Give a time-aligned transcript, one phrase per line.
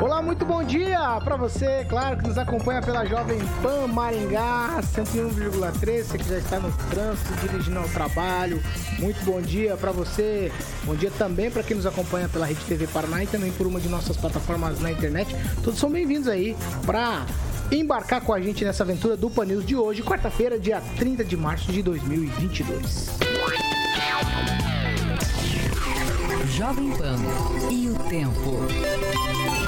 [0.00, 6.04] Olá, muito bom dia para você, claro, que nos acompanha pela Jovem Pan Maringá 101,3,
[6.04, 8.62] você que já está no trânsito, dirigindo ao trabalho.
[8.98, 10.50] Muito bom dia para você.
[10.84, 13.78] Bom dia também para quem nos acompanha pela Rede TV Paraná e também por uma
[13.78, 15.36] de nossas plataformas na internet.
[15.62, 16.56] Todos são bem-vindos aí
[16.86, 17.26] para
[17.70, 21.36] embarcar com a gente nessa aventura do Pan News de hoje, quarta-feira, dia 30 de
[21.36, 23.10] março de 2022.
[26.56, 27.16] Jovem Pan
[27.70, 29.59] e o tempo.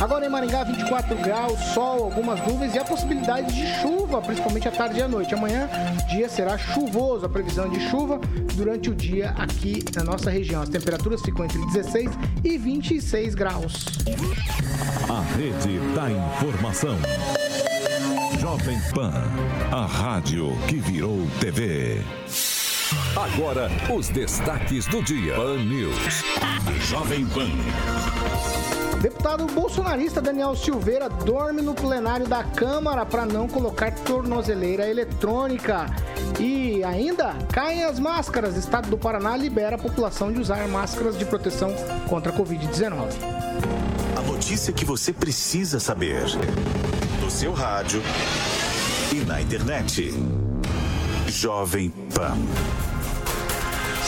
[0.00, 4.70] Agora em Maringá, 24 graus, sol, algumas nuvens e a possibilidade de chuva, principalmente à
[4.70, 5.34] tarde e à noite.
[5.34, 5.68] Amanhã,
[6.08, 8.20] dia será chuvoso, a previsão de chuva
[8.54, 10.62] durante o dia aqui na nossa região.
[10.62, 12.10] As temperaturas ficam entre 16
[12.44, 13.86] e 26 graus.
[15.08, 16.96] A rede da informação.
[18.38, 19.12] Jovem Pan,
[19.72, 22.00] a rádio que virou TV.
[23.16, 25.34] Agora, os destaques do dia.
[25.34, 26.24] Pan News.
[26.88, 28.67] Jovem Pan.
[29.00, 35.86] Deputado bolsonarista Daniel Silveira dorme no plenário da Câmara para não colocar tornozeleira eletrônica.
[36.40, 38.56] E ainda caem as máscaras.
[38.56, 41.72] Estado do Paraná libera a população de usar máscaras de proteção
[42.08, 43.12] contra a Covid-19.
[44.16, 46.24] A notícia que você precisa saber.
[47.20, 48.02] No seu rádio
[49.12, 50.12] e na internet.
[51.28, 52.36] Jovem Pan.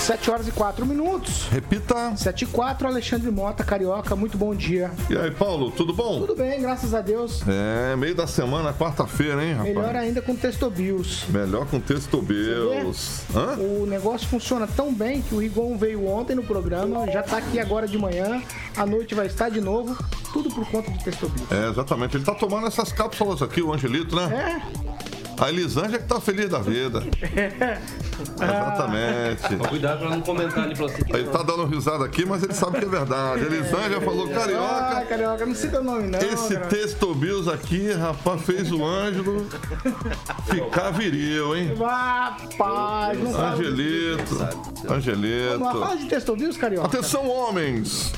[0.01, 1.47] 7 horas e 4 minutos.
[1.51, 2.17] Repita.
[2.17, 4.91] 7 e 4, Alexandre Mota, Carioca, muito bom dia.
[5.11, 6.21] E aí, Paulo, tudo bom?
[6.21, 7.43] Tudo bem, graças a Deus.
[7.47, 9.75] É, meio da semana, quarta-feira, hein, rapaz?
[9.75, 11.25] Melhor ainda com Testobios.
[11.29, 13.21] Melhor com Testobios.
[13.35, 13.57] Hã?
[13.59, 17.61] O negócio funciona tão bem que o Rigon veio ontem no programa, já tá aqui
[17.61, 18.43] agora de manhã,
[18.77, 19.97] à noite vai estar de novo,
[20.33, 21.53] tudo por conta de Testobios.
[21.53, 22.17] É, exatamente.
[22.17, 24.65] Ele tá tomando essas cápsulas aqui, o Angelito, né?
[24.67, 25.10] É.
[25.41, 27.03] A Elisângela que tá feliz da vida.
[28.21, 29.69] Exatamente.
[29.69, 31.03] Cuidado pra não comentar ali pra você.
[31.09, 33.43] Ele tá dando risada aqui, mas ele sabe que é verdade.
[33.45, 35.07] A Elisângela falou, Ah, carioca.
[35.09, 36.19] Carioca, não cita o nome não.
[36.19, 36.67] Esse cara.
[36.67, 39.47] Testobios aqui, rapaz, fez o Ângelo
[40.45, 41.75] ficar viril, hein?
[41.79, 43.67] Rapaz, não sabe.
[43.67, 44.49] Angelito.
[44.93, 45.59] Angelito.
[45.59, 46.87] fala de Testobios, Carioca.
[46.87, 48.13] Atenção, homens!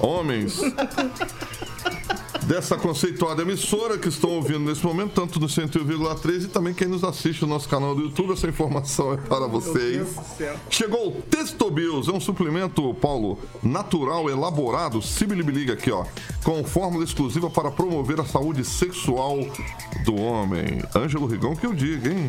[0.00, 0.58] Homens
[2.44, 7.04] dessa conceituada emissora que estão ouvindo nesse momento, tanto no 101,3 e também quem nos
[7.04, 10.16] assiste no nosso canal do YouTube, essa informação é para vocês.
[10.68, 16.04] Chegou o Testobios, é um suplemento, Paulo, natural, elaborado, sibilibiliga aqui, ó,
[16.42, 19.38] com fórmula exclusiva para promover a saúde sexual
[20.04, 20.82] do homem.
[20.94, 22.28] Ângelo Rigão que eu diga, hein?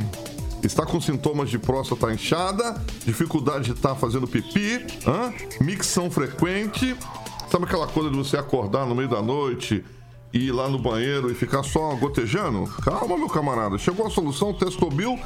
[0.61, 5.33] Está com sintomas de próstata inchada, dificuldade de estar fazendo pipi, hã?
[5.59, 6.95] micção frequente.
[7.51, 9.83] Sabe aquela coisa de você acordar no meio da noite
[10.33, 12.65] ir lá no banheiro e ficar só gotejando?
[12.83, 13.77] Calma, meu camarada.
[13.77, 15.19] Chegou a solução, Testobil.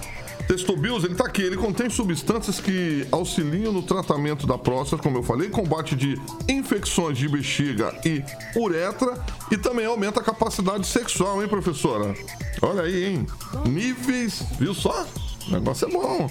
[0.48, 5.24] Testobios, ele tá aqui, ele contém substâncias que auxiliam no tratamento da próstata, como eu
[5.24, 8.24] falei, combate de infecções de bexiga e
[8.56, 12.16] uretra e também aumenta a capacidade sexual, hein, professora?
[12.62, 13.28] Olha aí, hein?
[13.66, 15.06] Níveis, viu só?
[15.48, 16.30] O negócio é bom.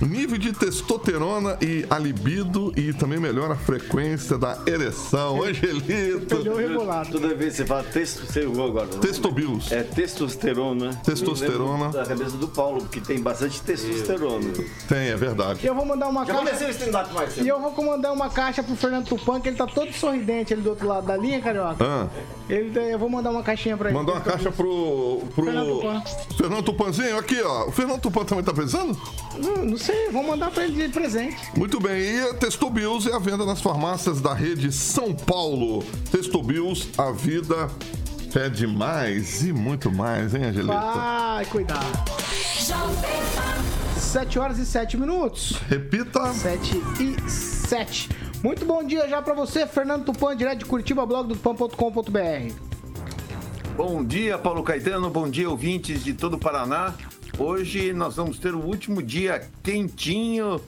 [0.00, 5.42] Nível de testosterona e a libido e também melhora a frequência da ereção.
[5.42, 6.26] Angelito.
[6.26, 7.10] Perdeu o regulado.
[7.12, 8.86] Toda vez que você fala texto, você agora.
[8.92, 8.98] não?
[9.00, 9.70] Testobios.
[9.70, 10.94] É testosterona.
[11.04, 11.88] Testosterona.
[11.90, 14.52] Da cabeça do Paulo, porque tem bastante testosterona.
[14.88, 15.60] Tem, é verdade.
[15.62, 16.46] E eu vou mandar uma Já caixa.
[16.46, 19.56] comecei o stand-up mais E eu vou mandar uma caixa pro Fernando Tupan, que ele
[19.56, 21.76] tá todo sorridente ali do outro lado da linha, Carioca.
[21.84, 22.08] Ah,
[22.48, 23.98] Ele, eu vou mandar uma caixinha pra ele.
[23.98, 25.22] mandou uma caixa pro.
[25.34, 25.44] pro.
[25.44, 26.02] Fernando Tupan.
[26.36, 27.68] Fernando Tupanzinho, aqui, ó.
[27.68, 28.96] O Fernando Tupan também tá precisando?
[29.42, 31.36] Não, não sei, vou mandar pra ele de presente.
[31.56, 35.84] Muito bem, e a Testobios é a venda nas farmácias da rede São Paulo.
[36.10, 37.68] Testobios, a vida
[38.32, 40.72] pede mais e muito mais, hein, Angelita?
[40.72, 42.20] Vai, cuidado.
[43.96, 45.56] 7 horas e 7 minutos.
[45.68, 46.32] Repita.
[46.32, 48.08] 7 e 7.
[48.42, 52.52] Muito bom dia já pra você, Fernando Tupan, direto de Curitiba, blog do tupan.com.br.
[53.76, 55.10] Bom dia, Paulo Caetano.
[55.10, 56.94] Bom dia, ouvintes de todo o Paraná.
[57.42, 60.60] Hoje nós vamos ter o último dia quentinho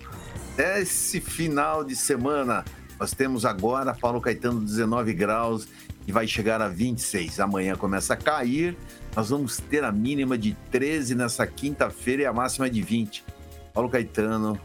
[0.57, 2.65] desse final de semana.
[2.99, 5.69] Nós temos agora, Paulo Caetano, 19 graus
[6.07, 7.41] e vai chegar a 26.
[7.41, 8.75] Amanhã começa a cair.
[9.15, 13.23] Nós vamos ter a mínima de 13 nessa quinta-feira e a máxima de 20.
[13.75, 14.59] Paulo Caetano,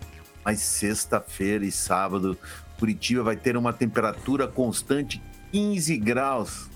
[0.46, 2.38] mas sexta-feira e sábado
[2.80, 5.22] Curitiba vai ter uma temperatura constante
[5.52, 6.70] 15 graus.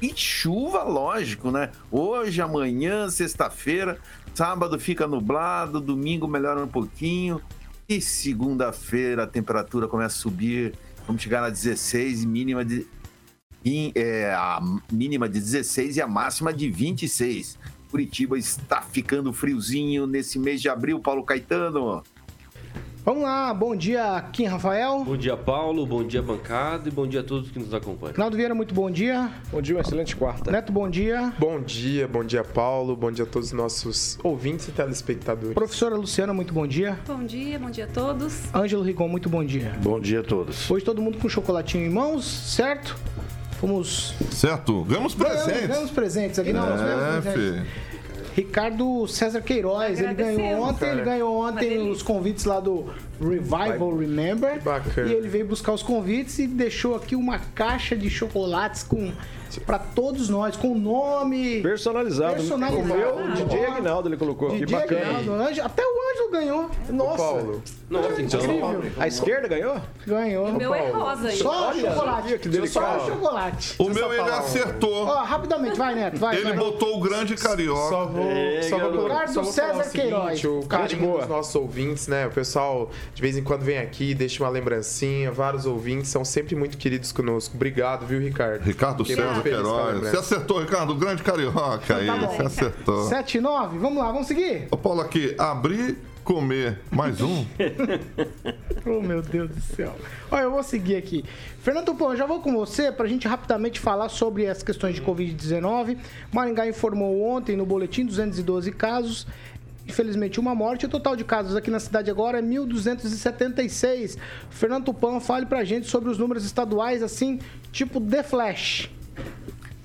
[0.00, 1.72] E chuva, lógico, né?
[1.90, 3.98] Hoje, amanhã, sexta-feira,
[4.38, 7.42] sábado fica nublado, domingo melhora um pouquinho.
[7.88, 10.74] E segunda-feira a temperatura começa a subir.
[11.08, 12.86] Vamos chegar a 16 e mínima de.
[13.96, 14.60] é, a
[14.92, 17.58] mínima de 16 e a máxima de 26.
[17.90, 22.04] Curitiba está ficando friozinho nesse mês de abril, Paulo Caetano.
[23.08, 25.02] Vamos lá, bom dia, Kim Rafael.
[25.02, 25.86] Bom dia, Paulo.
[25.86, 26.90] Bom dia, bancada.
[26.90, 28.12] E bom dia a todos que nos acompanham.
[28.12, 29.30] Rinaldo Vieira, muito bom dia.
[29.50, 30.50] Bom dia, uma excelente quarta.
[30.50, 31.32] Neto, bom dia.
[31.38, 32.94] Bom dia, bom dia, Paulo.
[32.94, 35.54] Bom dia a todos os nossos ouvintes e telespectadores.
[35.54, 36.98] Professora Luciana, muito bom dia.
[37.06, 38.54] Bom dia, bom dia a todos.
[38.54, 39.72] Ângelo Rigon, muito bom dia.
[39.82, 40.70] Bom dia a todos.
[40.70, 42.94] Hoje todo mundo com chocolatinho em mãos, certo?
[43.58, 44.14] Fomos.
[44.30, 44.84] Certo?
[44.84, 45.68] Ganhamos Ganhamos, presentes.
[45.68, 47.72] ganhamos presentes aqui, não, nós ganhamos É, presentes.
[48.38, 51.90] Ricardo César Queiroz, ele ganhou ontem, ele ganhou Uma ontem delícia.
[51.90, 52.86] os convites lá do
[53.20, 54.52] Revival Remember.
[54.54, 55.08] Que bacana.
[55.08, 59.12] E ele veio buscar os convites e deixou aqui uma caixa de chocolates com
[59.64, 62.34] para todos nós, com nome Personalizado.
[62.34, 62.82] Personalizado.
[62.82, 64.50] O meu, DJ Aguinaldo, ele colocou.
[64.50, 65.00] de que bacana.
[65.18, 66.70] Aguinaldo, Anjo- até o Anjo ganhou.
[66.90, 68.40] Ô, Paulo, Nossa, então.
[68.40, 68.82] Incrível.
[68.98, 69.76] A esquerda ganhou?
[70.06, 70.46] Ganhou.
[70.48, 71.30] O meu é rosa.
[71.32, 72.38] Só Olha, chocolate.
[72.38, 73.00] que delicado.
[73.00, 73.74] Só chocolate.
[73.78, 75.06] O meu ele acertou.
[75.06, 76.36] Ó, rapidamente, vai, Neto, vai.
[76.36, 76.56] Ele vai.
[76.56, 77.88] botou o grande carioca.
[77.88, 78.24] só vou,
[78.68, 80.44] só vou, só vou César falar o seguinte, Queiroz.
[80.44, 82.26] o carinho dos nossos ouvintes, né?
[82.26, 86.54] O pessoal de vez em quando vem aqui, deixa uma lembrancinha, vários ouvintes são sempre
[86.54, 87.54] muito queridos conosco.
[87.54, 88.62] Obrigado, viu, Ricardo?
[88.62, 90.00] Ricardo Fiquei César Queiroz.
[90.00, 92.06] Você acertou, Ricardo, grande carioca aí.
[92.06, 92.28] Tá bom.
[92.28, 93.08] Você acertou.
[93.08, 94.68] 7 e 9, vamos lá, vamos seguir?
[94.70, 97.44] Ô, Paulo, aqui, abrir, comer, mais um.
[98.86, 99.94] Oh, meu Deus do céu.
[100.30, 101.22] Olha, eu vou seguir aqui.
[101.62, 105.02] Fernando Tupão, já vou com você para a gente rapidamente falar sobre as questões de
[105.02, 105.98] Covid-19.
[106.32, 109.26] Maringá informou ontem no boletim 212 casos.
[109.88, 110.84] Infelizmente, uma morte.
[110.84, 114.18] O total de casos aqui na cidade agora é 1.276.
[114.50, 117.38] Fernando Tupão, fale pra gente sobre os números estaduais, assim,
[117.72, 118.90] tipo The Flash.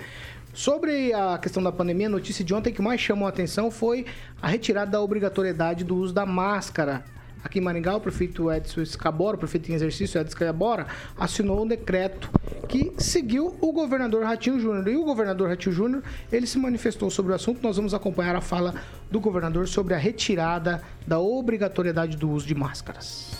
[0.54, 4.06] Sobre a questão da pandemia, a notícia de ontem que mais chamou a atenção foi
[4.42, 7.04] a retirada da obrigatoriedade do uso da máscara.
[7.44, 10.88] Aqui em Maringá, o prefeito Edson Escabora, o prefeito em exercício Edson Escabora,
[11.18, 12.30] assinou um decreto
[12.68, 14.88] que seguiu o governador Ratinho Júnior.
[14.90, 17.62] E o governador Ratinho Júnior, ele se manifestou sobre o assunto.
[17.63, 18.75] Nós vamos acompanhar a fala
[19.10, 23.31] do governador sobre a retirada da obrigatoriedade do uso de máscaras.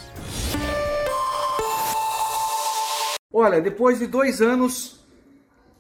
[3.34, 4.99] Olha, depois de dois anos,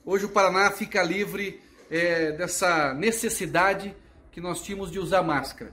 [0.06, 1.60] hoje o Paraná fica livre
[1.90, 3.96] é, dessa necessidade
[4.32, 5.72] que nós tínhamos de usar máscara.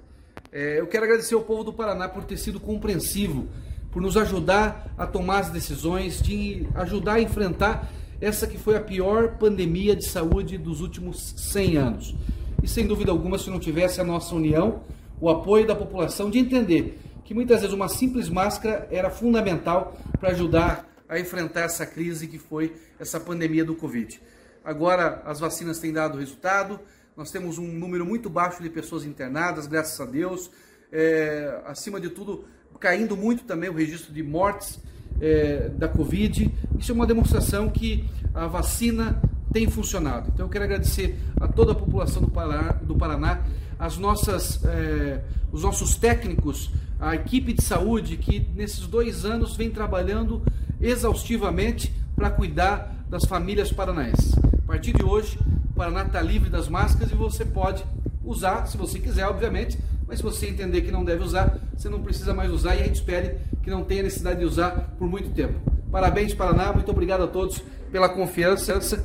[0.52, 3.48] É, eu quero agradecer ao povo do Paraná por ter sido compreensivo,
[3.90, 8.80] por nos ajudar a tomar as decisões, de ajudar a enfrentar essa que foi a
[8.80, 12.14] pior pandemia de saúde dos últimos 100 anos.
[12.62, 14.80] E sem dúvida alguma, se não tivesse a nossa união,
[15.20, 20.30] o apoio da população de entender que muitas vezes uma simples máscara era fundamental para
[20.30, 24.20] ajudar a enfrentar essa crise que foi essa pandemia do Covid.
[24.64, 26.80] Agora as vacinas têm dado resultado,
[27.16, 30.50] nós temos um número muito baixo de pessoas internadas, graças a Deus.
[30.92, 32.44] É, acima de tudo,
[32.78, 34.78] caindo muito também o registro de mortes
[35.20, 36.52] é, da Covid.
[36.78, 39.20] Isso é uma demonstração que a vacina
[39.52, 40.30] tem funcionado.
[40.34, 43.42] Então eu quero agradecer a toda a população do Paraná, do Paraná
[43.78, 45.22] as nossas, é,
[45.52, 50.42] os nossos técnicos, a equipe de saúde que nesses dois anos vem trabalhando
[50.80, 54.34] exaustivamente para cuidar das famílias paranaenses.
[54.36, 55.38] A partir de hoje,
[55.70, 57.84] o Paraná está livre das máscaras e você pode
[58.24, 62.02] usar, se você quiser, obviamente, mas se você entender que não deve usar, você não
[62.02, 65.30] precisa mais usar e a gente espere que não tenha necessidade de usar por muito
[65.30, 65.54] tempo.
[65.90, 69.04] Parabéns, Paraná, muito obrigado a todos pela confiança.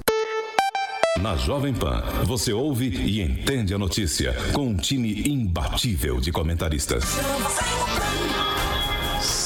[1.20, 7.04] Na Jovem Pan, você ouve e entende a notícia com um time imbatível de comentaristas.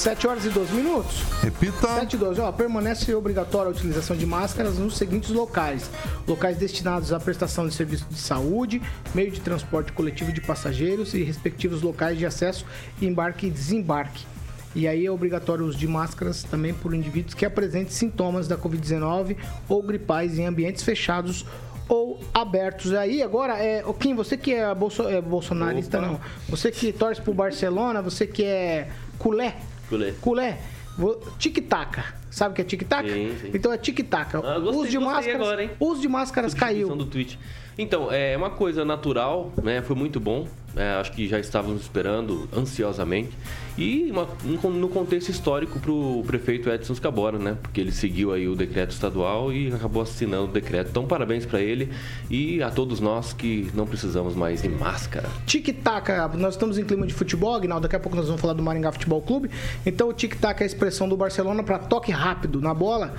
[0.06, 1.24] 7 horas e 12 minutos.
[1.42, 1.88] Repita.
[1.88, 2.40] 7 e 12.
[2.40, 5.90] Ó, permanece obrigatória a utilização de máscaras nos seguintes locais:
[6.28, 8.80] locais destinados à prestação de serviço de saúde,
[9.16, 12.68] meio de transporte coletivo de passageiros e respectivos locais de acesso,
[13.02, 14.28] embarque e desembarque.
[14.76, 18.56] E aí é obrigatório o uso de máscaras também por indivíduos que apresentem sintomas da
[18.56, 21.48] Covid-19 ou gripais em ambientes fechados
[21.90, 22.94] ou abertos.
[22.94, 26.08] Aí agora, é, o Kim, você que é, bolso, é bolsonarista, Opa.
[26.08, 26.22] não.
[26.48, 29.56] Você que torce pro Barcelona, você que é culé.
[29.90, 30.14] Culé.
[30.22, 30.58] Culé.
[30.98, 32.04] vo- Tic-tac.
[32.30, 33.08] Sabe o que é tic-tac?
[33.54, 34.36] Então é tic-tac.
[34.38, 35.70] Ah, uso de máscaras, agora, hein?
[35.80, 36.96] uso de máscaras caiu.
[36.96, 37.40] Do tweet.
[37.78, 39.82] Então, é uma coisa natural, né?
[39.82, 40.48] Foi muito bom.
[40.76, 43.32] É, acho que já estávamos esperando ansiosamente.
[43.78, 47.58] E uma- um- no contexto histórico para o prefeito Edson Scabora, né?
[47.62, 50.90] Porque ele seguiu aí o decreto estadual e acabou assinando o decreto.
[50.92, 51.92] Então, parabéns para ele
[52.30, 55.30] e a todos nós que não precisamos mais de máscara.
[55.46, 58.64] Tic-tac, nós estamos em clima de futebol, Aguinaldo, daqui a pouco nós vamos falar do
[58.64, 59.50] Maringá Futebol Clube.
[59.86, 63.14] Então o tic-tac é a expressão do Barcelona para toque rápido na bola.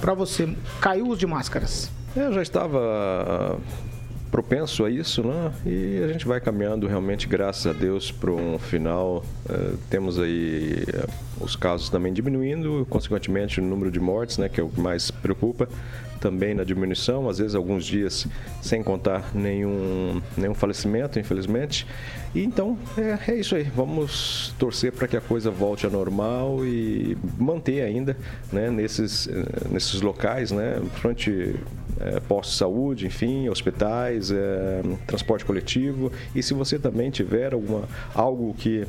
[0.00, 0.48] Para você,
[0.80, 1.90] caiu o uso de máscaras.
[2.14, 3.58] Eu já estava
[4.36, 5.50] propenso a isso, né?
[5.64, 9.24] E a gente vai caminhando realmente, graças a Deus, para um final.
[9.48, 11.06] Eh, temos aí eh,
[11.40, 14.46] os casos também diminuindo, consequentemente o número de mortes, né?
[14.46, 15.66] Que é o que mais preocupa.
[16.20, 18.26] Também na diminuição, às vezes alguns dias
[18.60, 21.86] sem contar nenhum, nenhum falecimento, infelizmente.
[22.34, 23.62] E então é, é isso aí.
[23.62, 28.14] Vamos torcer para que a coisa volte ao normal e manter ainda
[28.52, 31.56] né, nesses, eh, nesses locais, né, principalmente
[32.00, 36.12] é, postos de saúde, enfim, hospitais, é, transporte coletivo.
[36.34, 37.84] E se você também tiver alguma,
[38.14, 38.86] algo que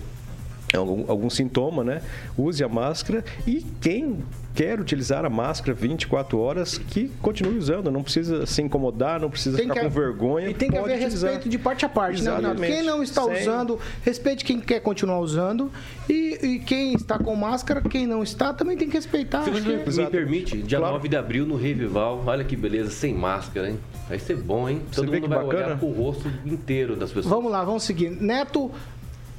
[0.76, 2.02] algum, algum sintoma, né?
[2.38, 4.20] Use a máscara e quem
[4.58, 9.56] quer utilizar a máscara 24 horas, que continue usando, não precisa se incomodar, não precisa
[9.56, 10.50] ficar com vergonha.
[10.50, 11.30] E tem que pode haver utilizar.
[11.30, 12.32] respeito de parte a parte, né.
[12.66, 15.72] Quem não está Sem- usando, respeite quem quer continuar usando.
[16.10, 19.44] E, e quem está com máscara, quem não está, também tem que respeitar.
[19.44, 20.96] Se você que- me permite, dia Claro.
[20.96, 23.80] 9 de abril no Revival, olha que beleza, sem máscara, hein?
[24.10, 24.82] Vai ser bom, hein?
[24.90, 25.66] Você Todo vê mundo que vai bacana?
[25.68, 27.28] olhar pro rosto inteiro das pessoas.
[27.28, 28.10] Vamos lá, vamos seguir.
[28.10, 28.72] Neto,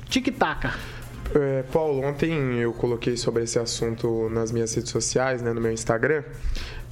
[0.09, 0.71] tic-tac.
[1.35, 5.73] É, Paulo, ontem eu coloquei sobre esse assunto nas minhas redes sociais, né, no meu
[5.73, 6.23] Instagram.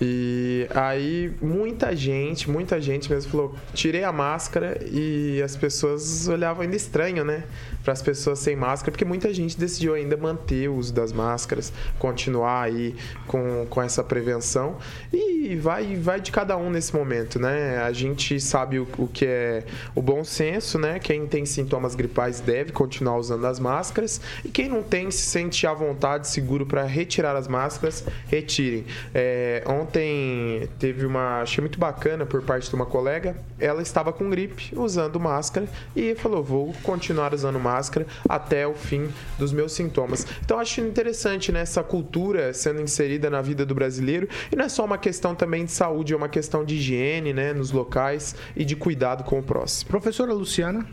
[0.01, 6.63] E aí muita gente, muita gente mesmo falou, tirei a máscara e as pessoas olhavam
[6.63, 7.45] ainda estranho, né?
[7.83, 11.73] Para as pessoas sem máscara, porque muita gente decidiu ainda manter o uso das máscaras,
[11.99, 12.95] continuar aí
[13.27, 14.77] com, com essa prevenção.
[15.13, 17.79] E vai, vai de cada um nesse momento, né?
[17.79, 20.99] A gente sabe o, o que é o bom senso, né?
[20.99, 24.21] Quem tem sintomas gripais deve continuar usando as máscaras.
[24.45, 28.85] E quem não tem, se sente à vontade, seguro para retirar as máscaras, retirem.
[29.15, 29.86] É, ontem
[30.79, 31.43] teve uma.
[31.43, 33.37] Achei muito bacana por parte de uma colega.
[33.59, 39.09] Ela estava com gripe, usando máscara, e falou: vou continuar usando máscara até o fim
[39.39, 40.27] dos meus sintomas.
[40.45, 44.29] Então acho interessante né, essa cultura sendo inserida na vida do brasileiro.
[44.53, 47.53] E não é só uma questão também de saúde, é uma questão de higiene né,
[47.53, 49.91] nos locais e de cuidado com o próximo.
[49.91, 50.87] Professora Luciana.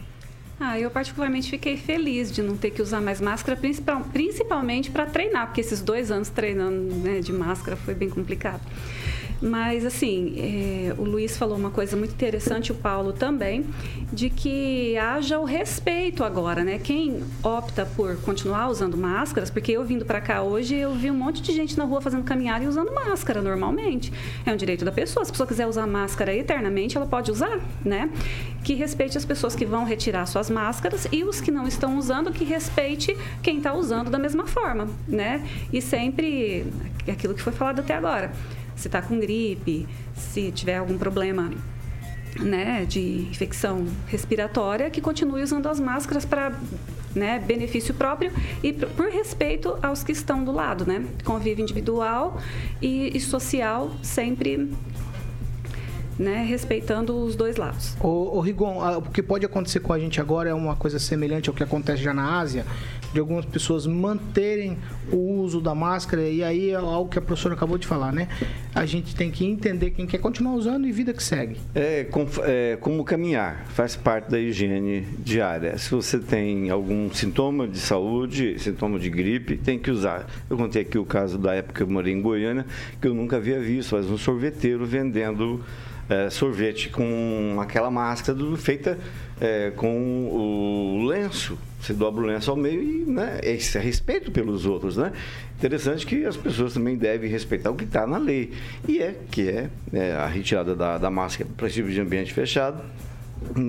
[0.66, 5.06] Ah, eu particularmente fiquei feliz de não ter que usar mais máscara, principal- principalmente para
[5.06, 8.62] treinar, porque esses dois anos treinando né, de máscara foi bem complicado.
[9.44, 13.66] Mas, assim, é, o Luiz falou uma coisa muito interessante, o Paulo também,
[14.10, 16.80] de que haja o respeito agora, né?
[16.80, 21.14] Quem opta por continuar usando máscaras, porque eu vindo para cá hoje, eu vi um
[21.14, 24.14] monte de gente na rua fazendo caminhada e usando máscara normalmente.
[24.46, 25.26] É um direito da pessoa.
[25.26, 28.10] Se a pessoa quiser usar máscara eternamente, ela pode usar, né?
[28.64, 32.32] Que respeite as pessoas que vão retirar suas máscaras e os que não estão usando,
[32.32, 35.46] que respeite quem está usando da mesma forma, né?
[35.74, 36.66] E sempre
[37.12, 38.32] aquilo que foi falado até agora.
[38.76, 41.52] Se está com gripe, se tiver algum problema
[42.40, 46.54] né, de infecção respiratória, que continue usando as máscaras para
[47.16, 48.32] né, benefício próprio
[48.64, 51.06] e por, respeito aos que estão do lado, né?
[51.24, 52.42] Convívio individual
[52.82, 54.72] e, e social sempre
[56.18, 57.96] né, respeitando os dois lados.
[58.00, 61.56] Ô Rigon, o que pode acontecer com a gente agora é uma coisa semelhante ao
[61.56, 62.66] que acontece já na Ásia,
[63.14, 64.78] de algumas pessoas manterem
[65.12, 68.28] o uso da máscara, e aí é algo que a professora acabou de falar, né?
[68.74, 71.58] A gente tem que entender quem quer continuar usando e vida que segue.
[71.76, 75.78] É, com- é como caminhar, faz parte da higiene diária.
[75.78, 80.26] Se você tem algum sintoma de saúde, sintoma de gripe, tem que usar.
[80.50, 82.66] Eu contei aqui o caso da época que eu morei em Goiânia,
[83.00, 85.64] que eu nunca havia visto, mas um sorveteiro vendendo
[86.10, 88.98] é, sorvete com aquela máscara do- feita
[89.40, 91.58] é, com o lenço.
[91.84, 94.96] Você dobra o lenço ao meio e né, esse é respeito pelos outros.
[94.96, 95.12] Né?
[95.58, 98.54] Interessante que as pessoas também devem respeitar o que está na lei.
[98.88, 102.34] E é que é, é, a retirada da, da máscara para esse tipo de ambiente
[102.34, 102.82] fechado,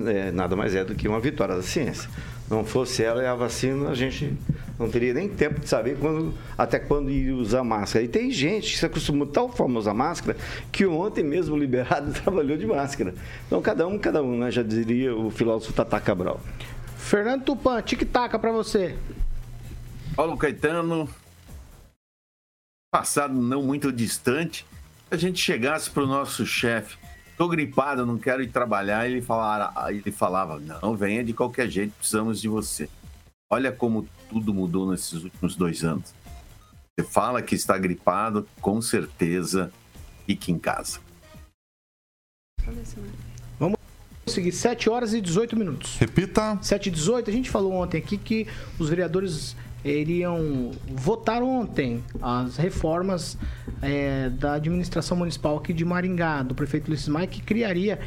[0.07, 2.09] é, nada mais é do que uma vitória da ciência.
[2.49, 4.33] Não fosse ela e a vacina, a gente
[4.79, 8.05] não teria nem tempo de saber quando, até quando ir usar máscara.
[8.05, 10.37] E tem gente que se acostumou de tal forma a usar máscara
[10.71, 13.13] que ontem mesmo liberado trabalhou de máscara.
[13.47, 14.51] Então, cada um, cada um, né?
[14.51, 16.39] já diria o filósofo Tata Cabral.
[17.05, 18.97] Fernando Tupan, tic-tac pra você.
[20.15, 21.07] Paulo Caetano,
[22.91, 24.65] passado não muito distante,
[25.11, 26.97] a gente chegasse para o nosso chefe,
[27.37, 31.93] tô gripado, não quero ir trabalhar, ele, falara, ele falava, não, venha de qualquer jeito,
[31.93, 32.89] precisamos de você.
[33.51, 36.11] Olha como tudo mudou nesses últimos dois anos.
[36.97, 39.71] Você fala que está gripado, com certeza,
[40.25, 40.99] fique em casa.
[42.65, 42.95] Vamos
[44.31, 45.97] seguir, 7 horas e 18 minutos.
[45.99, 46.57] Repita.
[46.61, 48.47] 7 e 18, a gente falou ontem aqui que
[48.79, 53.37] os vereadores iriam votar ontem as reformas
[53.81, 57.99] é, da administração municipal aqui de Maringá, do prefeito Ulisses Maia, que criaria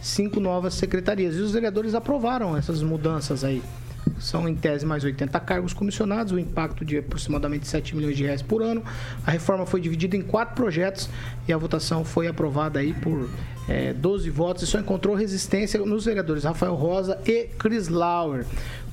[0.00, 1.36] cinco novas secretarias.
[1.36, 3.60] E os vereadores aprovaram essas mudanças aí.
[4.18, 8.42] São em tese mais 80 cargos comissionados, o impacto de aproximadamente 7 milhões de reais
[8.42, 8.82] por ano.
[9.26, 11.08] A reforma foi dividida em quatro projetos
[11.48, 13.28] e a votação foi aprovada aí por
[13.68, 18.44] é, 12 votos e só encontrou resistência nos vereadores Rafael Rosa e Chris Lauer.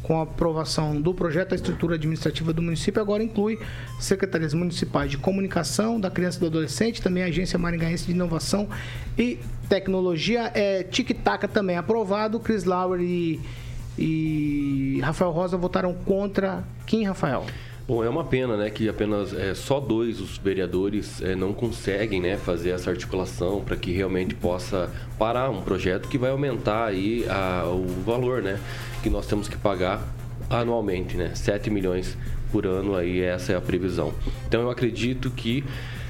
[0.04, 3.60] Com a aprovação do projeto, a estrutura administrativa do município agora inclui
[4.00, 8.68] secretarias municipais de comunicação da criança e do adolescente, também a Agência Maringaense de Inovação
[9.18, 9.38] e
[9.70, 10.52] Tecnologia.
[10.56, 12.40] É, Tic-Tac também aprovado.
[12.40, 13.40] Chris Lauer e,
[13.98, 16.64] e Rafael Rosa votaram contra.
[16.88, 17.46] Quem, Rafael?
[17.92, 22.22] Bom, é uma pena, né, que apenas é, só dois os vereadores é, não conseguem,
[22.22, 27.26] né, fazer essa articulação para que realmente possa parar um projeto que vai aumentar aí
[27.28, 28.62] a, o valor, né,
[29.04, 30.02] que nós temos que pagar
[30.50, 32.18] anualmente, né, 7 milhões
[32.50, 34.14] por ano aí essa é a previsão.
[34.48, 35.62] Então eu acredito que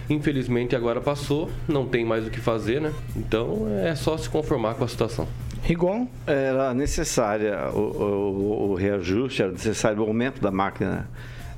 [0.08, 2.94] infelizmente agora passou, não tem mais o que fazer, né?
[3.16, 5.28] Então é só se conformar com a situação.
[5.64, 6.08] Rigon?
[6.28, 11.10] Era necessária o, o, o reajuste, era necessário o aumento da máquina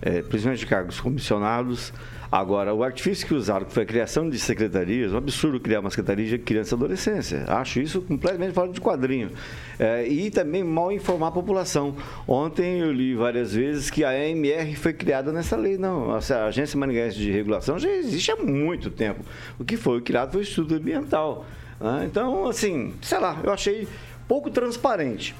[0.03, 1.93] é, de cargos comissionados.
[2.29, 5.91] Agora, o artifício que usaram, que foi a criação de secretarias, um absurdo criar uma
[5.91, 7.45] secretaria de criança e adolescência.
[7.47, 9.29] Acho isso completamente fora de quadrinho.
[9.77, 11.95] É, e também mal informar a população.
[12.27, 15.77] Ontem eu li várias vezes que a AMR foi criada nessa lei.
[15.77, 16.17] Não, a
[16.47, 19.23] Agência Maringaense de Regulação já existe há muito tempo.
[19.59, 21.45] O que foi criado foi o estudo ambiental.
[21.79, 22.07] Né?
[22.09, 23.87] Então, assim, sei lá, eu achei
[24.27, 25.35] pouco transparente.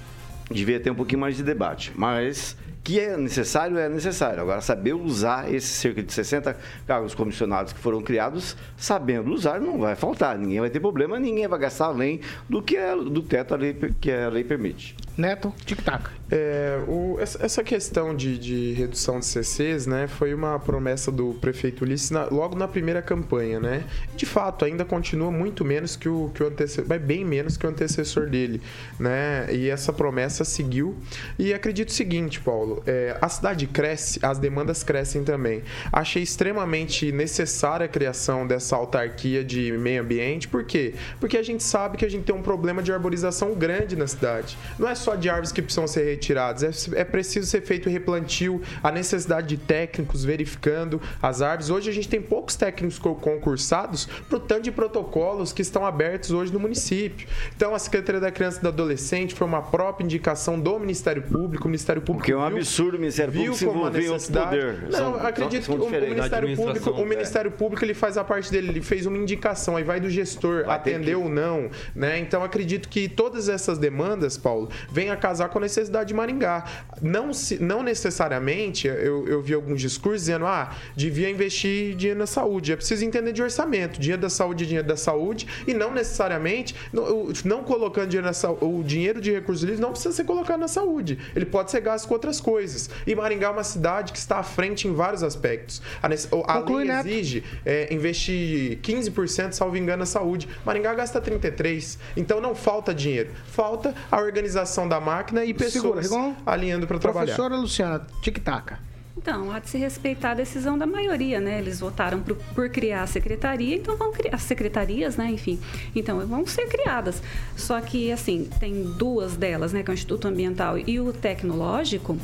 [0.52, 1.92] Devia ter um pouquinho mais de debate.
[1.96, 4.42] Mas que é necessário, é necessário.
[4.42, 9.80] Agora, saber usar esses cerca de 60 cargos comissionados que foram criados, sabendo usar, não
[9.80, 10.38] vai faltar.
[10.38, 12.20] Ninguém vai ter problema, ninguém vai gastar além
[12.50, 14.96] do que é, do teto a lei, que a lei permite.
[15.16, 16.10] Neto, tic-tac.
[16.32, 16.80] É,
[17.20, 22.26] essa questão de, de, redução de CCs, né, foi uma promessa do prefeito Ulisses na,
[22.26, 23.84] logo na primeira campanha, né?
[24.16, 27.68] De fato, ainda continua muito menos que o, que o antecessor, mas bem menos que
[27.68, 28.60] o antecessor dele,
[29.00, 29.48] né?
[29.54, 30.98] E essa promessa seguiu.
[31.38, 35.62] E acredito o seguinte, Paulo, é, a cidade cresce, as demandas crescem também.
[35.92, 40.96] Achei extremamente necessária a criação dessa autarquia de meio ambiente, por quê?
[41.20, 44.58] Porque a gente sabe que a gente tem um problema de arborização grande na cidade.
[44.80, 48.62] Não é só de árvores que precisam ser retiradas, é, é preciso ser feito replantio,
[48.82, 51.70] a necessidade de técnicos verificando as árvores.
[51.70, 56.32] Hoje a gente tem poucos técnicos concursados para o tanto de protocolos que estão abertos
[56.32, 57.28] hoje no município.
[57.56, 61.66] Então, a Secretaria da Criança e do Adolescente foi uma própria indicação do Ministério Público.
[61.66, 62.20] O Ministério Público.
[62.20, 64.82] Porque é um absurdo o Ministério Público se envolver outro poder.
[64.84, 68.52] Não, são, acredito são, que o, Ministério Público, o Ministério Público ele faz a parte
[68.52, 71.16] dele, ele fez uma indicação, aí vai do gestor vai atender que...
[71.16, 71.70] ou não.
[71.96, 72.20] Né?
[72.20, 76.66] Então, acredito que todas essas demandas, Paulo, vêm a casar com a necessidade de Maringá.
[77.02, 82.28] Não, se, não necessariamente, eu, eu vi alguns discursos dizendo, ah, devia investir dinheiro na
[82.28, 82.72] saúde.
[82.72, 84.00] É preciso entender de orçamento.
[84.00, 88.64] Dinheiro da saúde dinheiro da saúde e não necessariamente, não, não colocando dinheiro na saúde,
[88.64, 91.18] o dinheiro de recursos livres não precisa ser colocado na saúde.
[91.36, 92.90] Ele pode ser gasto com outras coisas.
[93.08, 95.82] E Maringá é uma cidade que está à frente em vários aspectos.
[96.02, 96.08] A,
[96.54, 100.48] a lei exige é, investir 15%, salvo engano, na saúde.
[100.66, 101.98] Maringá gasta 33%.
[102.18, 103.32] Então não falta dinheiro.
[103.46, 107.36] Falta a organização da máquina máquina e pessoas Segura, alinhando para trabalhar.
[107.36, 108.76] Professora Luciana, tic-tac.
[109.16, 111.60] Então, há de se respeitar a decisão da maioria, né?
[111.60, 115.30] Eles votaram por, por, criar a secretaria, então vão criar as secretarias, né?
[115.30, 115.60] Enfim,
[115.96, 117.22] então vão ser criadas.
[117.56, 119.84] Só que, assim, tem duas delas, né?
[119.84, 122.18] Que é o Instituto Ambiental e o Tecnológico,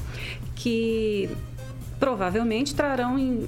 [0.55, 1.29] que
[1.99, 3.47] provavelmente trarão em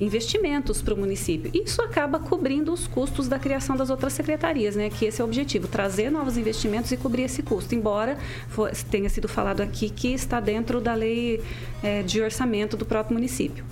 [0.00, 1.50] investimentos para o município.
[1.54, 4.88] Isso acaba cobrindo os custos da criação das outras secretarias, né?
[4.88, 7.74] Que esse é o objetivo, trazer novos investimentos e cobrir esse custo.
[7.74, 8.16] Embora
[8.48, 11.42] for, tenha sido falado aqui que está dentro da lei
[11.82, 13.64] é, de orçamento do próprio município.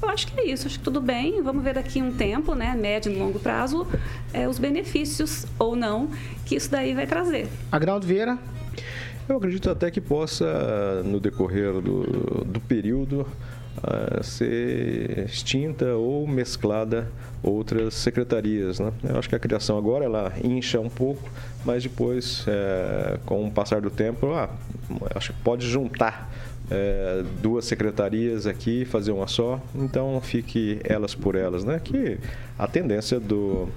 [0.00, 1.42] Eu acho que é isso, acho que tudo bem.
[1.42, 3.86] Vamos ver daqui um tempo, né, médio e longo prazo,
[4.32, 6.10] é, os benefícios ou não
[6.44, 7.48] que isso daí vai trazer.
[7.72, 8.38] Agraldo Vieira.
[9.26, 13.26] Eu acredito até que possa, no decorrer do, do período,
[13.78, 17.08] uh, ser extinta ou mesclada
[17.42, 18.80] outras secretarias.
[18.80, 18.92] Né?
[19.04, 21.28] Eu acho que a criação agora ela incha um pouco,
[21.64, 24.48] mas depois, é, com o passar do tempo, ah,
[25.14, 26.30] acho que pode juntar
[26.70, 31.80] é, duas secretarias aqui, fazer uma só, então fique elas por elas, né?
[31.82, 32.18] Que
[32.58, 33.68] a tendência do,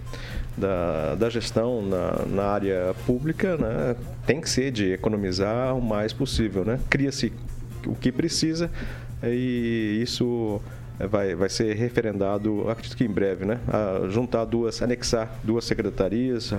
[0.58, 6.14] da, da gestão na, na área pública né, tem que ser de economizar o mais
[6.14, 6.80] possível, né?
[6.90, 7.34] Cria-se
[7.86, 8.70] o que precisa
[9.24, 10.62] e isso
[11.06, 13.60] vai, vai ser referendado, acredito que em breve, né?
[13.68, 16.52] A juntar duas, anexar duas secretarias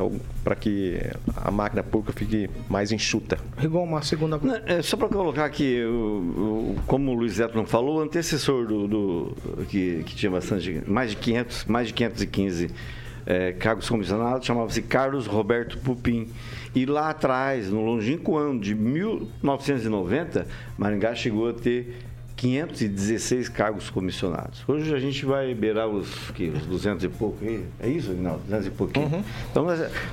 [0.44, 1.00] para que
[1.36, 3.38] a máquina pública fique mais enxuta.
[3.60, 4.38] Igual uma segunda.
[4.38, 8.00] Não, é, só para colocar aqui, o, o, como o Luiz Eto não falou, o
[8.00, 9.36] antecessor do, do
[9.68, 12.70] que, que tinha bastante, mais de 500, mais de 515
[13.26, 16.28] é, cargos comissionados, chamava-se Carlos Roberto Pupim.
[16.74, 22.07] E lá atrás, no longínquo ano de 1990, Maringá chegou a ter
[22.38, 24.62] 516 cargos comissionados.
[24.68, 27.38] Hoje a gente vai beirar os, que, os 200 e pouco.
[27.80, 28.42] É isso, Aguinaldo?
[28.44, 29.06] 200 e pouquinho.
[29.06, 29.24] Uhum.
[29.50, 29.66] Então,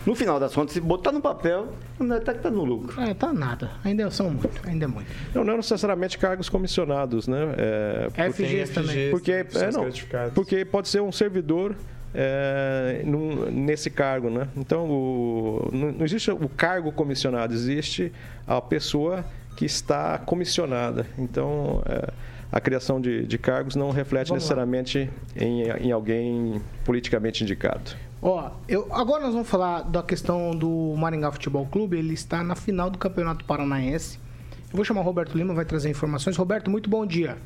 [0.05, 2.99] no final das contas, se botar no papel, não está tá no lucro.
[2.99, 3.69] É, tá nada.
[3.83, 5.07] Ainda são muito, ainda é muito.
[5.35, 7.37] Não, não necessariamente cargos comissionados, né?
[7.57, 9.11] É, FGs também.
[9.11, 11.75] Porque, é, não, porque pode ser um servidor
[12.11, 14.47] é, num, nesse cargo, né?
[14.57, 18.11] Então, o, não, não existe o cargo comissionado, existe
[18.47, 19.23] a pessoa
[19.55, 21.07] que está comissionada.
[21.17, 22.11] Então, é,
[22.51, 27.91] a criação de, de, cargos não reflete vamos necessariamente em, em, alguém politicamente indicado.
[28.21, 31.97] Ó, eu, agora nós vamos falar da questão do Maringá Futebol Clube.
[31.97, 34.19] Ele está na final do Campeonato Paranaense.
[34.71, 36.35] Eu vou chamar o Roberto Lima, vai trazer informações.
[36.35, 37.37] Roberto, muito bom dia.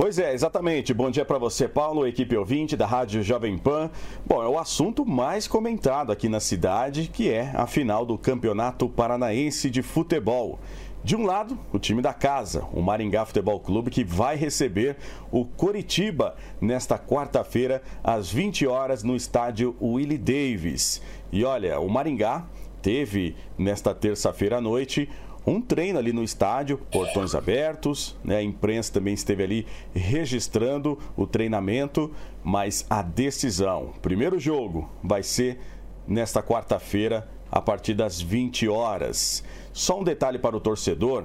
[0.00, 0.94] Pois é, exatamente.
[0.94, 3.90] Bom dia para você, Paulo, equipe ouvinte da Rádio Jovem Pan.
[4.26, 8.88] Bom, é o assunto mais comentado aqui na cidade, que é a final do Campeonato
[8.88, 10.58] Paranaense de Futebol.
[11.04, 14.96] De um lado, o time da casa, o Maringá Futebol Clube, que vai receber
[15.30, 21.02] o Coritiba nesta quarta-feira, às 20 horas, no estádio Willie Davis.
[21.30, 22.46] E olha, o Maringá
[22.80, 25.10] teve nesta terça-feira à noite
[25.46, 28.36] um treino ali no estádio, portões abertos, né?
[28.36, 32.10] A imprensa também esteve ali registrando o treinamento,
[32.44, 35.58] mas a decisão, primeiro jogo, vai ser
[36.06, 39.42] nesta quarta-feira a partir das 20 horas.
[39.72, 41.24] Só um detalhe para o torcedor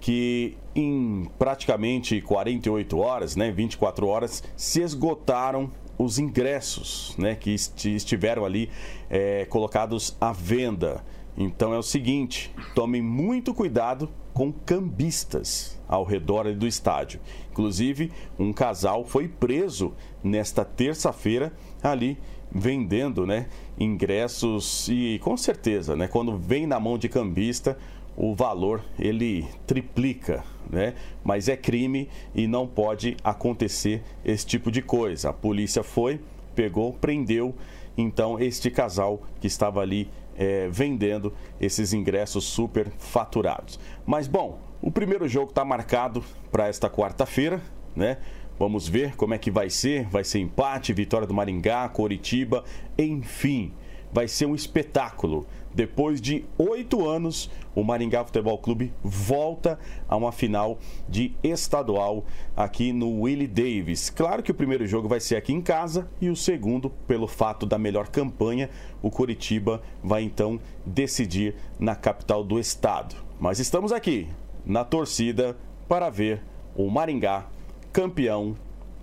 [0.00, 8.44] que em praticamente 48 horas, né, 24 horas, se esgotaram os ingressos, né, que estiveram
[8.44, 8.70] ali
[9.10, 11.04] é, colocados à venda.
[11.38, 17.20] Então é o seguinte: tomem muito cuidado com cambistas ao redor do estádio.
[17.52, 22.18] Inclusive, um casal foi preso nesta terça-feira ali
[22.50, 23.46] vendendo, né,
[23.78, 27.76] ingressos e com certeza, né, quando vem na mão de cambista,
[28.16, 30.94] o valor ele triplica, né?
[31.22, 35.28] Mas é crime e não pode acontecer esse tipo de coisa.
[35.28, 36.20] A polícia foi,
[36.54, 37.54] pegou, prendeu
[37.96, 43.78] então este casal que estava ali é, vendendo esses ingressos super faturados.
[44.06, 47.60] Mas bom, o primeiro jogo está marcado para esta quarta-feira,
[47.94, 48.18] né?
[48.58, 50.06] Vamos ver como é que vai ser.
[50.06, 52.64] Vai ser empate, vitória do Maringá, Coritiba,
[52.96, 53.72] enfim.
[54.12, 55.46] Vai ser um espetáculo.
[55.78, 60.76] Depois de oito anos, o Maringá Futebol Clube volta a uma final
[61.08, 62.24] de estadual
[62.56, 64.10] aqui no Willie Davis.
[64.10, 67.64] Claro que o primeiro jogo vai ser aqui em casa e o segundo, pelo fato
[67.64, 68.68] da melhor campanha,
[69.00, 73.14] o Coritiba vai então decidir na capital do estado.
[73.38, 74.26] Mas estamos aqui
[74.66, 76.42] na torcida para ver
[76.74, 77.46] o Maringá
[77.92, 78.56] campeão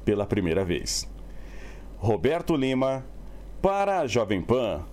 [0.03, 1.09] pela primeira vez.
[1.99, 3.05] Roberto Lima
[3.61, 4.83] para a Jovem Pan.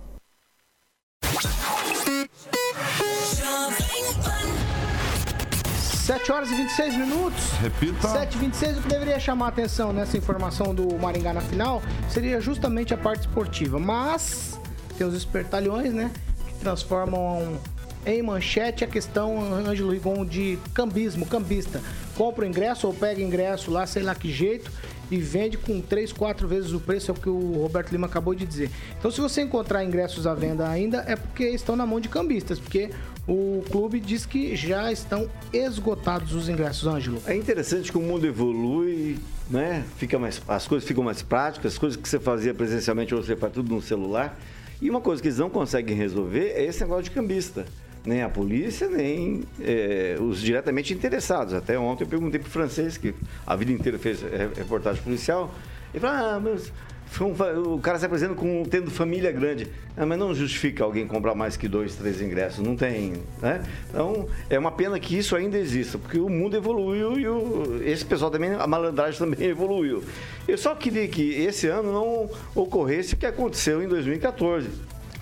[6.03, 7.51] 7 horas e 26 minutos.
[7.61, 8.09] Repita.
[8.09, 11.81] 7 e 26 o que deveria chamar a atenção nessa informação do Maringá na final
[12.09, 13.79] seria justamente a parte esportiva.
[13.79, 14.59] Mas
[14.97, 16.11] tem os espertalhões, né?
[16.45, 17.57] Que transformam
[18.05, 21.81] em manchete a questão, Ângelo Rigon, de cambismo, cambista.
[22.17, 24.69] Compra o ingresso ou pega ingresso lá, sei lá que jeito,
[25.09, 28.35] e vende com 3, 4 vezes o preço, é o que o Roberto Lima acabou
[28.35, 28.69] de dizer.
[28.99, 32.59] Então, se você encontrar ingressos à venda ainda, é porque estão na mão de cambistas,
[32.59, 32.89] porque
[33.27, 37.21] o clube diz que já estão esgotados os ingressos, Ângelo.
[37.25, 39.17] É interessante que o mundo evolui,
[39.49, 39.85] né?
[39.97, 43.53] Fica mais, as coisas ficam mais práticas, as coisas que você fazia presencialmente, você faz
[43.53, 44.37] tudo no celular.
[44.81, 47.65] E uma coisa que eles não conseguem resolver é esse negócio de cambista.
[48.05, 51.53] Nem a polícia, nem é, os diretamente interessados.
[51.53, 53.15] Até ontem eu perguntei para o francês, que
[53.47, 54.19] a vida inteira fez
[54.57, 55.55] reportagem policial,
[55.93, 56.73] ele falou, ah, mas
[57.21, 59.67] o cara se apresenta com tendo família grande.
[59.95, 62.65] Ah, mas não justifica alguém comprar mais que dois, três ingressos.
[62.65, 63.13] Não tem.
[63.41, 63.63] Né?
[63.89, 68.03] Então, é uma pena que isso ainda exista, porque o mundo evoluiu e o, esse
[68.03, 70.03] pessoal também, a malandragem também evoluiu.
[70.47, 74.69] Eu só queria que esse ano não ocorresse o que aconteceu em 2014,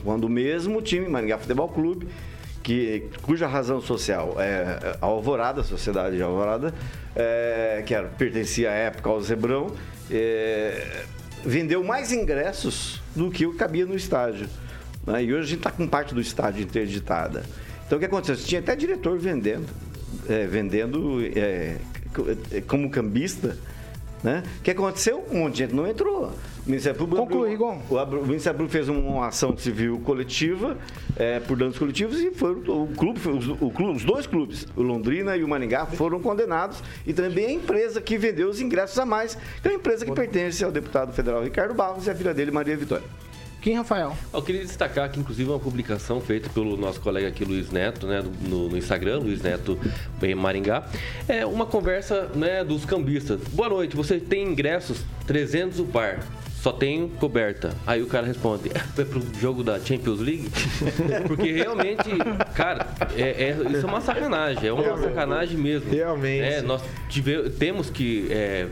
[0.03, 2.07] quando o mesmo time, Maringá Futebol Clube,
[2.63, 6.73] que, cuja razão social é a Alvorada, a sociedade de Alvorada,
[7.15, 9.71] é, que era, pertencia à época ao Zebrão,
[10.09, 11.03] é,
[11.45, 14.47] vendeu mais ingressos do que o cabia no estádio.
[15.05, 15.23] né?
[15.23, 17.43] E hoje a gente está com parte do estádio interditada.
[17.85, 18.35] Então o que aconteceu?
[18.37, 19.65] Tinha até diretor vendendo,
[20.29, 21.77] é, vendendo é,
[22.13, 22.25] co-
[22.67, 23.57] como cambista.
[24.23, 24.43] Né?
[24.59, 25.25] O que aconteceu?
[25.31, 26.31] Um monte de gente não entrou.
[26.65, 27.53] O Ministério Público, Conclui,
[27.99, 30.77] abriu- o, o Ministério Público fez uma ação civil coletiva
[31.17, 34.81] é, por danos coletivos e foram, o clube, os, o clube- os dois clubes, o
[34.83, 39.05] Londrina e o Maringá, foram condenados e também a empresa que vendeu os ingressos a
[39.05, 42.33] mais, que é uma empresa que pertence ao deputado federal Ricardo Barros e a filha
[42.33, 43.05] dele, Maria Vitória.
[43.59, 44.15] Quem, Rafael?
[44.33, 48.23] Eu queria destacar aqui, inclusive, uma publicação feita pelo nosso colega aqui, Luiz Neto, né,
[48.47, 49.77] no, no Instagram, Luiz Neto
[50.21, 50.87] em Maringá.
[51.27, 53.39] É uma conversa né, dos cambistas.
[53.51, 56.19] Boa noite, você tem ingressos 300 o par.
[56.61, 57.71] Só tenho coberta.
[57.87, 60.47] Aí o cara responde: é pro jogo da Champions League?
[61.27, 62.09] Porque realmente,
[62.53, 64.67] cara, é, é- isso é uma sacanagem.
[64.67, 65.91] É uma sacanagem mesmo.
[65.91, 66.43] Realmente.
[66.43, 68.67] É, nós tive- temos que é,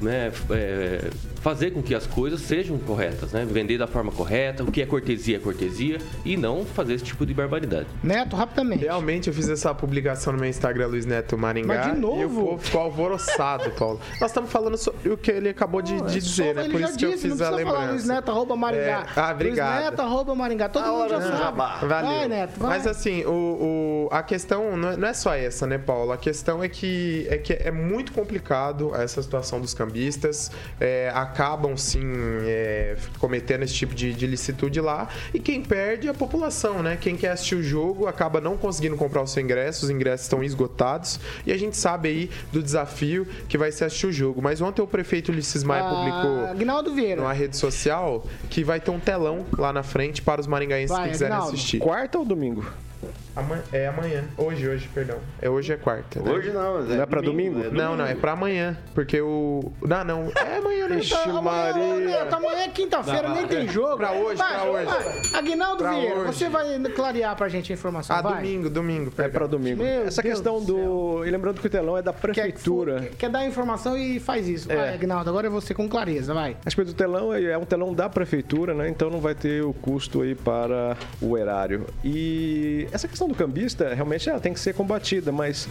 [0.00, 1.00] né, é,
[1.46, 3.46] fazer com que as coisas sejam corretas, né?
[3.48, 7.24] Vender da forma correta, o que é cortesia é cortesia e não fazer esse tipo
[7.24, 7.86] de barbaridade.
[8.02, 8.82] Neto, rapidamente.
[8.82, 11.68] Realmente, eu fiz essa publicação no meu Instagram, Luiz Neto Maringá.
[11.84, 12.20] Mas de novo?
[12.20, 14.00] E o povo ficou alvoroçado, Paulo.
[14.20, 16.68] Nós estamos falando sobre o que ele acabou de, de dizer, né?
[16.68, 18.12] Por isso que eu disse, fiz não a precisa falar Luiz lembrança.
[18.14, 18.82] Neto, arroba Maringá.
[18.84, 19.70] É, ah, obrigado.
[19.74, 20.68] Luiz Neto, arroba Maringá.
[20.68, 21.56] Todo mundo já sabe.
[21.86, 21.86] Valeu.
[22.10, 22.68] Vai, Neto, vai.
[22.70, 26.10] Mas assim, o, o- a questão não é, não é só essa, né, Paulo?
[26.10, 30.50] A questão é que é, que é muito complicado essa situação dos cambistas.
[30.80, 32.02] É, acabam, sim,
[32.44, 35.08] é, cometendo esse tipo de, de licitude lá.
[35.34, 36.96] E quem perde é a população, né?
[36.98, 39.84] Quem quer assistir o jogo acaba não conseguindo comprar o seu ingresso.
[39.84, 41.20] Os ingressos estão esgotados.
[41.44, 44.40] E a gente sabe aí do desafio que vai ser assistir o jogo.
[44.40, 46.48] Mas ontem o prefeito Ulisses Maia Ah, publicou
[47.16, 51.04] numa rede social que vai ter um telão lá na frente para os maringaenses Vai,
[51.04, 51.54] que quiserem Aguinaldo.
[51.56, 51.78] assistir.
[51.78, 52.64] Quarta ou domingo?
[53.34, 54.24] Amanhã- é amanhã.
[54.36, 55.18] Hoje, hoje, perdão.
[55.42, 56.20] É hoje é quarta.
[56.20, 56.30] né?
[56.30, 57.58] Hoje não, Não é pra domingo?
[57.70, 58.76] Não, não, é pra amanhã.
[58.94, 59.72] Porque o.
[59.82, 60.32] Não, não.
[60.36, 60.98] É amanhã, né?
[60.98, 62.06] Ixi, Tá- Amanhã, Maria.
[62.06, 63.96] Neto, amanhã é quinta-feira, nem tem jogo.
[63.96, 64.84] Pra hoje, Vai, pra hoje.
[64.86, 65.40] vai.
[65.40, 66.26] Aguinaldo Pra Vieira, hoje.
[66.32, 68.34] você vai clarear pra gente a informação, Ah, vai.
[68.36, 69.08] domingo, domingo.
[69.08, 69.32] É perdão.
[69.36, 69.82] pra domingo.
[69.82, 71.24] Meu Essa Deus questão do.
[71.26, 73.00] E lembrando que o telão é da prefeitura.
[73.00, 74.70] quer, quer dar informação e faz isso.
[74.72, 74.76] É.
[74.76, 76.52] Vai, Aguinaldo, agora é você com clareza, vai.
[76.52, 78.88] A respeito do telão, é é um telão da prefeitura, né?
[78.88, 81.86] Então não vai ter o custo aí para o erário.
[82.04, 85.68] E essa questão do cambista realmente ela tem que ser combatida, mas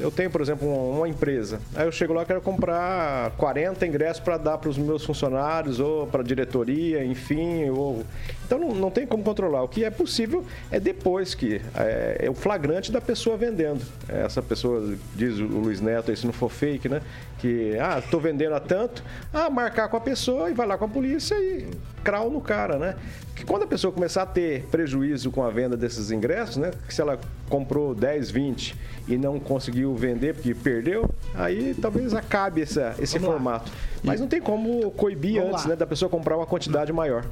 [0.00, 4.20] eu tenho, por exemplo, uma, uma empresa, aí eu chego lá quero comprar 40 ingressos
[4.20, 8.04] para dar para os meus funcionários ou para a diretoria, enfim, ou
[8.48, 9.62] então não, não tem como controlar.
[9.62, 13.84] O que é possível é depois que é, é o flagrante da pessoa vendendo.
[14.08, 17.02] Essa pessoa diz o Luiz Neto, se não for fake, né?
[17.38, 20.86] Que ah, tô vendendo a tanto, ah, marcar com a pessoa e vai lá com
[20.86, 21.68] a polícia e
[22.02, 22.96] crau no cara, né?
[23.36, 26.70] Que quando a pessoa começar a ter prejuízo com a venda desses ingressos, né?
[26.86, 28.74] Que se ela comprou 10, 20
[29.06, 33.34] e não conseguiu vender porque perdeu, aí talvez acabe essa, esse Vamos lá.
[33.34, 33.72] formato.
[34.02, 35.70] Mas não tem como coibir Vamos antes, lá.
[35.72, 35.76] né?
[35.76, 37.26] Da pessoa comprar uma quantidade maior.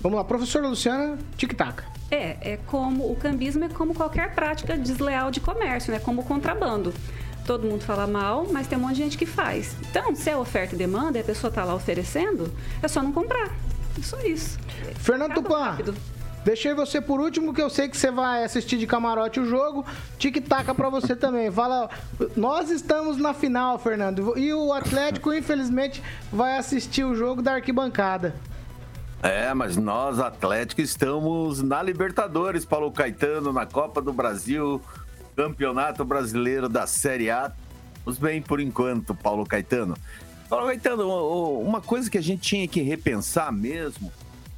[0.00, 1.82] Vamos lá, professora Luciana, tic-tac.
[2.10, 5.98] É, é como o cambismo é como qualquer prática desleal de comércio, né?
[5.98, 6.92] Como o contrabando.
[7.46, 9.76] Todo mundo fala mal, mas tem um monte de gente que faz.
[9.90, 12.50] Então, se é oferta e demanda e a pessoa está lá oferecendo,
[12.82, 13.50] é só não comprar.
[13.98, 14.58] É só isso.
[15.00, 15.94] Fernando Tupan, rápido.
[16.44, 19.84] deixei você por último, que eu sei que você vai assistir de camarote o jogo.
[20.18, 21.50] Tic-tac pra você também.
[21.50, 21.90] Fala,
[22.36, 24.38] nós estamos na final, Fernando.
[24.38, 28.34] E o Atlético, infelizmente, vai assistir o jogo da arquibancada.
[29.22, 34.80] É, mas nós, Atlético, estamos na Libertadores, Paulo Caetano, na Copa do Brasil,
[35.36, 37.52] Campeonato Brasileiro da Série A.
[38.02, 39.94] Vamos bem por enquanto, Paulo Caetano.
[40.48, 44.10] Paulo Caetano, uma coisa que a gente tinha que repensar mesmo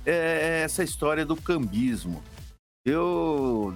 [0.06, 2.22] é essa história do cambismo.
[2.84, 3.74] Eu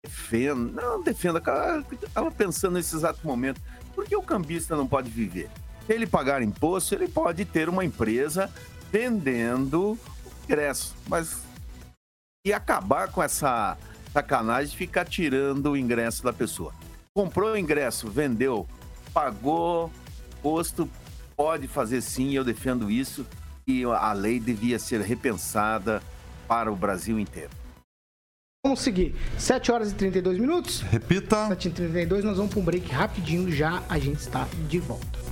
[0.00, 3.60] defendo, não defendo, estava pensando nesse exato momento,
[3.96, 5.50] por que o cambista não pode viver?
[5.86, 8.48] Se ele pagar imposto, ele pode ter uma empresa
[8.92, 9.98] vendendo
[10.50, 11.42] ingresso, mas
[12.44, 13.76] e acabar com essa
[14.12, 16.74] sacanagem de ficar tirando o ingresso da pessoa.
[17.14, 18.66] Comprou o ingresso, vendeu,
[19.14, 19.90] pagou,
[20.42, 20.88] posto,
[21.36, 23.24] pode fazer sim, eu defendo isso,
[23.66, 26.02] e a lei devia ser repensada
[26.48, 27.50] para o Brasil inteiro.
[28.64, 29.14] Vamos seguir.
[29.38, 30.80] 7 horas e 32 minutos.
[30.80, 31.46] Repita.
[31.48, 33.50] 7 e 32 nós vamos para um break rapidinho.
[33.50, 35.29] Já a gente está de volta.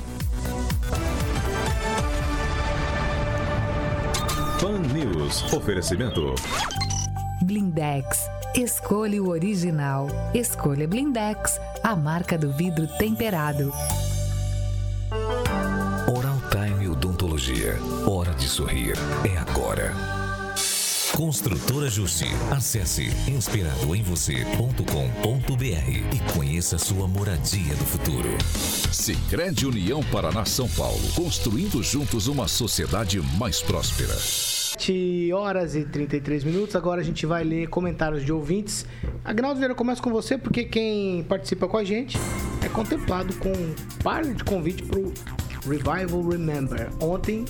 [4.60, 5.44] Pan News.
[5.52, 6.34] Oferecimento.
[7.42, 8.28] Blindex.
[8.56, 10.08] Escolha o original.
[10.34, 13.72] Escolha Blindex, a marca do vidro temperado.
[16.12, 17.76] Oral Time Odontologia.
[18.04, 18.94] Hora de sorrir.
[19.24, 20.17] É agora.
[21.18, 22.28] Construtora Justi.
[22.48, 28.28] Acesse inspiradoemvocê.com.br e conheça sua moradia do futuro.
[28.92, 34.14] Sicredi União Paraná São Paulo, construindo juntos uma sociedade mais próspera.
[34.14, 36.76] 7 horas e 33 minutos.
[36.76, 38.86] Agora a gente vai ler comentários de ouvintes.
[39.24, 42.16] Agnaldo Vieira, começa com você, porque quem participa com a gente
[42.64, 45.12] é contemplado com um par de convite para o
[45.68, 46.88] Revival Remember.
[47.00, 47.44] Ontem,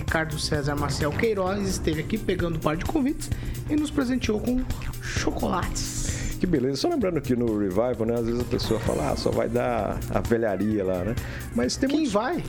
[0.00, 3.30] Ricardo César Marcel Queiroz esteve aqui pegando um par de convites
[3.68, 4.62] e nos presenteou com
[5.02, 6.36] chocolates.
[6.40, 6.76] Que beleza.
[6.76, 8.14] Só lembrando que no Revival, né?
[8.14, 11.14] Às vezes a pessoa fala, ah, só vai dar a velharia lá, né?
[11.54, 12.14] Mas tem Quem muitos...
[12.14, 12.42] vai?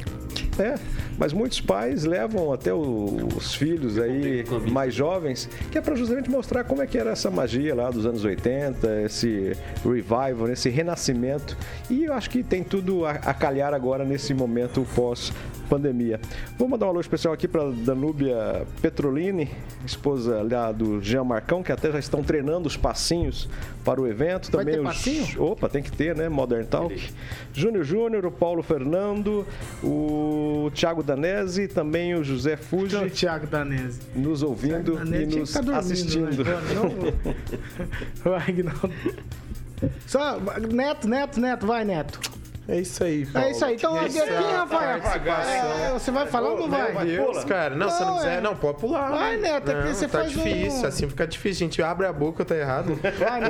[0.58, 0.76] É,
[1.18, 6.30] mas muitos pais levam até o- os filhos aí mais jovens, que é para justamente
[6.30, 11.58] mostrar como é que era essa magia lá dos anos 80, esse revival, esse renascimento.
[11.90, 15.34] E eu acho que tem tudo a, a calhar agora nesse momento pós
[15.76, 16.20] pandemia.
[16.58, 19.50] Vou mandar um alô especial aqui para Danúbia Petrolini,
[19.86, 23.48] esposa lá do Jean Marcão, que até já estão treinando os passinhos
[23.86, 24.52] para o evento.
[24.52, 25.42] Vai Também os- passinho?
[25.44, 26.28] Opa, tem que ter, né?
[26.28, 27.02] Modern Talk.
[27.54, 29.46] Júnior Júnior, o Paulo Fernando,
[29.82, 32.98] o Thiago Danese, também o José Fuji.
[32.98, 34.02] O Thiago Danese.
[34.14, 36.44] Nos ouvindo Danese e nos tá dormindo, assistindo.
[36.44, 36.52] né?
[38.26, 38.92] Não, o Agnaldo.
[40.06, 40.38] Só,
[40.72, 42.20] Neto, Neto, Neto, vai, Neto.
[42.68, 43.76] É isso aí, É isso aí.
[43.76, 44.20] Então, É aqui.
[44.20, 45.00] Rafael.
[45.88, 46.94] É, Você vai falar ou não vai?
[47.06, 47.76] Meu Deus, cara.
[47.76, 48.42] Não, se não quiser, é.
[48.42, 49.10] não, pode pular.
[49.10, 49.54] Vai, né?
[49.54, 51.66] Neto, é porque não, você tá faz um- difícil, assim fica difícil.
[51.66, 52.98] A gente abre a boca, tá errado.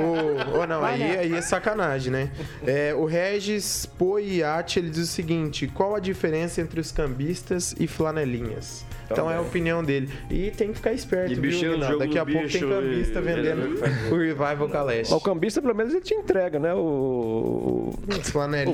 [0.02, 2.30] o, ou não, Vai, aí, aí é sacanagem, né?
[2.66, 7.86] É, o Regis Poiati, ele diz o seguinte, qual a diferença entre os cambistas e
[7.86, 8.84] flanelinhas?
[9.10, 10.08] Então é a opinião dele.
[10.30, 13.78] E tem que ficar esperto, E viu, jogo Daqui a pouco tem cambista e- vendendo
[14.10, 15.12] o Revival Caleste.
[15.12, 16.72] O cambista, pelo menos, ele te entrega, né?
[16.72, 18.72] O, o flanelinha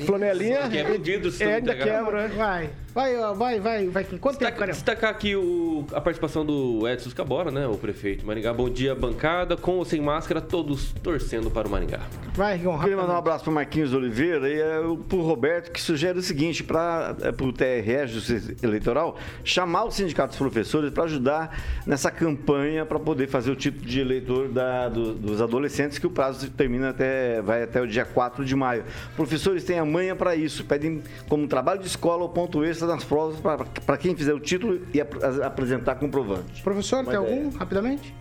[0.69, 2.27] Que é vendido se tu é, ainda quebra.
[2.29, 4.03] Vai, vai, vai, vai, vai.
[4.19, 7.67] Quanto tempo, Destacar, aqui o- a participação do Edson Cabora, né?
[7.67, 8.51] O prefeito Maringá.
[8.53, 9.55] Bom dia, bancada.
[9.55, 11.99] Com ou sem máscara, todos torcendo para o Maringá.
[12.33, 15.79] Vai, Rigon, Queria mandar um abraço para Marquinhos Oliveira e é, para o Roberto, que
[15.81, 21.57] sugere o seguinte: para o TRE, Justiça Eleitoral, chamar o Sindicato dos Professores para ajudar
[21.85, 26.09] nessa campanha para poder fazer o título de eleitor da- do- dos adolescentes, que o
[26.09, 28.83] prazo termina até, vai até o dia 4 de maio.
[29.15, 33.03] Professores têm a manha para isso, pedem como trabalho de escola ou ponto extra nas
[33.03, 33.39] provas
[33.85, 36.61] para quem fizer o título e ap- apresentar comprovante.
[36.61, 37.43] Professor, tem Uma ideia.
[37.45, 38.13] algum, rapidamente?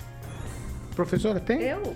[0.97, 1.61] Professora, tem?
[1.63, 1.95] Eu?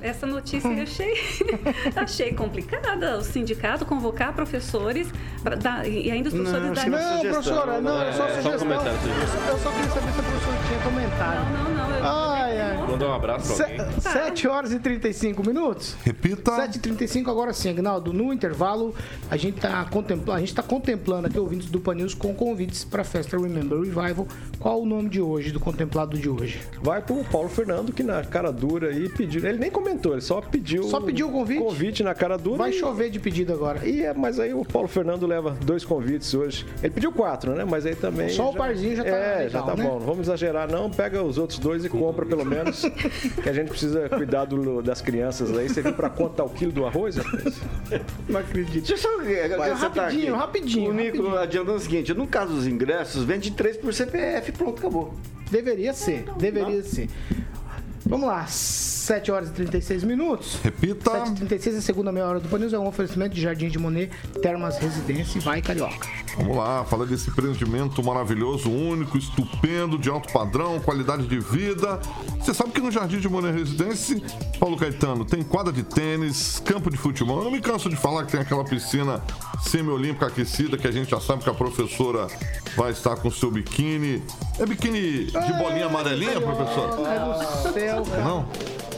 [0.00, 1.14] Essa notícia eu achei,
[1.96, 3.18] achei complicada.
[3.18, 5.08] O sindicato convocar professores
[5.42, 6.90] pra dar- e ainda os professores darem...
[6.90, 8.58] Não, professora, não, é só É, só um sugestão.
[8.68, 9.48] comentário, sugestão.
[9.48, 11.40] Eu só queria saber se a professora tinha comentário.
[11.52, 11.96] Não, não, não.
[11.98, 12.04] Eu...
[12.04, 12.76] Ai, ai.
[12.88, 14.00] Mandar um abraço pra alguém.
[14.00, 15.96] 7 horas e 35 minutos.
[16.04, 16.52] Repita.
[16.52, 18.12] 7h35, agora sim, Agnaldo.
[18.12, 18.94] No intervalo,
[19.30, 23.02] a gente tá contemplando, a gente tá contemplando aqui ouvintes do Panils com convites para
[23.02, 24.26] a festa Remember Revival.
[24.58, 26.60] Qual o nome de hoje, do contemplado de hoje?
[26.82, 29.44] Vai pro Paulo Fernando, que na cara dura aí pediu.
[29.46, 30.82] Ele nem comentou, ele só pediu.
[30.84, 31.60] Só pediu o convite?
[31.60, 32.56] Convite na cara dura.
[32.58, 33.86] Vai e- chover de pedido agora.
[33.86, 36.66] E é, mas aí o Paulo Fernando leva dois convites hoje.
[36.82, 37.64] Ele pediu quatro, né?
[37.64, 38.28] Mas aí também.
[38.30, 39.84] Só o parzinho já tá É, legal, já tá né?
[39.84, 39.98] bom.
[39.98, 40.90] Não vamos exagerar, não.
[40.90, 42.82] Pega os outros dois e compra pelo menos.
[43.42, 45.68] que a gente precisa cuidar do- das crianças aí.
[45.68, 47.60] Você viu pra contar o quilo do arroz, rapaz?
[48.28, 48.86] Não acredito.
[48.86, 50.40] Deixa eu só Vai, acrescentar rapidinho, aqui.
[50.44, 54.78] rapidinho, O Nico adiantando o seguinte: no caso dos ingressos, vende 3 por CPF, pronto,
[54.78, 55.14] acabou.
[55.50, 57.08] Deveria ser, deveria ser.
[58.08, 60.58] Vamos lá, 7 horas e 36 minutos.
[60.64, 61.10] Repita.
[61.10, 63.78] 7 e 36 a segunda meia hora do Panils é um oferecimento de Jardim de
[63.78, 66.08] Monet, Termas Residência e Vai Carioca.
[66.38, 72.00] Vamos lá, falar desse empreendimento maravilhoso, único, estupendo, de alto padrão, qualidade de vida.
[72.40, 74.22] Você sabe que no Jardim de Monet Residência,
[74.58, 77.38] Paulo Caetano, tem quadra de tênis, campo de futebol.
[77.38, 79.22] Eu não me canso de falar que tem aquela piscina
[79.60, 82.26] semi-olímpica aquecida, que a gente já sabe que a professora
[82.76, 84.22] vai estar com seu biquíni.
[84.58, 87.06] É biquíni de bolinha amarelinha, professor?
[87.06, 88.24] Ai, do céu, cara.
[88.24, 88.48] Não?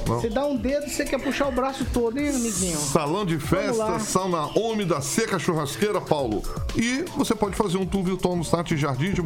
[0.07, 0.21] Não.
[0.21, 2.77] Você dá um dedo e você quer puxar o braço todo, hein, amiguinho?
[2.77, 6.43] Salão de festa, sauna úmida, seca, churrasqueira, Paulo.
[6.75, 9.23] E você pode fazer um tour virtual no site jardim de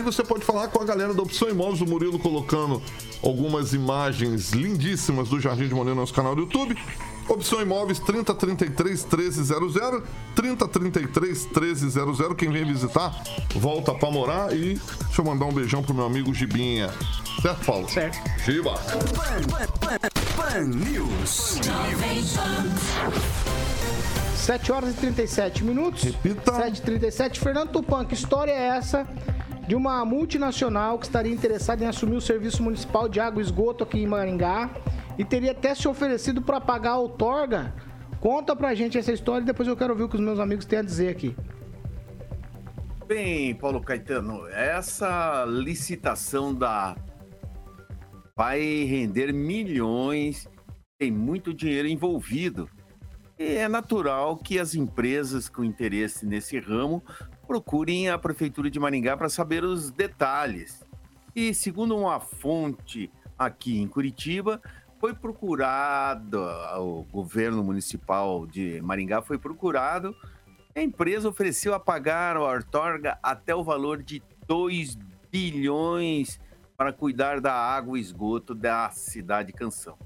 [0.00, 2.82] e você pode falar com a galera da Opção Imóveis, o Murilo colocando
[3.22, 6.76] algumas imagens lindíssimas do Jardim de Monet no nosso canal do YouTube.
[7.30, 10.02] Opção Imóveis 3033 1300,
[10.34, 12.36] 3033 1300.
[12.36, 13.22] Quem vem visitar,
[13.54, 14.52] volta pra morar.
[14.52, 14.74] E
[15.04, 16.90] deixa eu mandar um beijão pro meu amigo Gibinha.
[17.40, 17.88] Certo, Paulo?
[17.88, 18.18] Certo.
[18.44, 18.74] Giba.
[20.36, 21.60] Pan News.
[24.34, 26.02] 7 horas e 37 minutos.
[26.02, 26.52] Repita.
[26.52, 29.06] 7 e 37 Fernando Tupan, que história é essa
[29.70, 33.84] de uma multinacional que estaria interessada em assumir o serviço municipal de água e esgoto
[33.84, 34.68] aqui em Maringá
[35.16, 37.72] e teria até se oferecido para pagar a outorga?
[38.18, 40.64] Conta pra gente essa história e depois eu quero ouvir o que os meus amigos
[40.64, 41.36] têm a dizer aqui.
[43.06, 46.96] Bem, Paulo Caetano, essa licitação da
[48.36, 50.48] vai render milhões,
[50.98, 52.68] tem muito dinheiro envolvido.
[53.38, 57.04] E é natural que as empresas com interesse nesse ramo
[57.50, 60.86] procurem a Prefeitura de Maringá para saber os detalhes.
[61.34, 64.62] E segundo uma fonte aqui em Curitiba,
[65.00, 66.40] foi procurado,
[66.78, 70.14] o governo municipal de Maringá foi procurado,
[70.76, 74.96] a empresa ofereceu a pagar a outorga até o valor de 2
[75.28, 76.38] bilhões
[76.76, 79.98] para cuidar da água e esgoto da cidade Canção.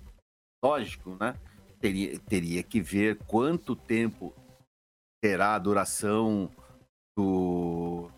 [0.65, 1.35] Lógico, né?
[1.79, 4.33] Teria, teria que ver quanto tempo
[5.21, 6.51] terá a duração
[7.17, 8.11] do,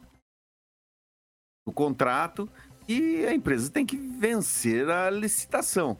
[1.66, 2.48] do contrato
[2.88, 5.98] e a empresa tem que vencer a licitação.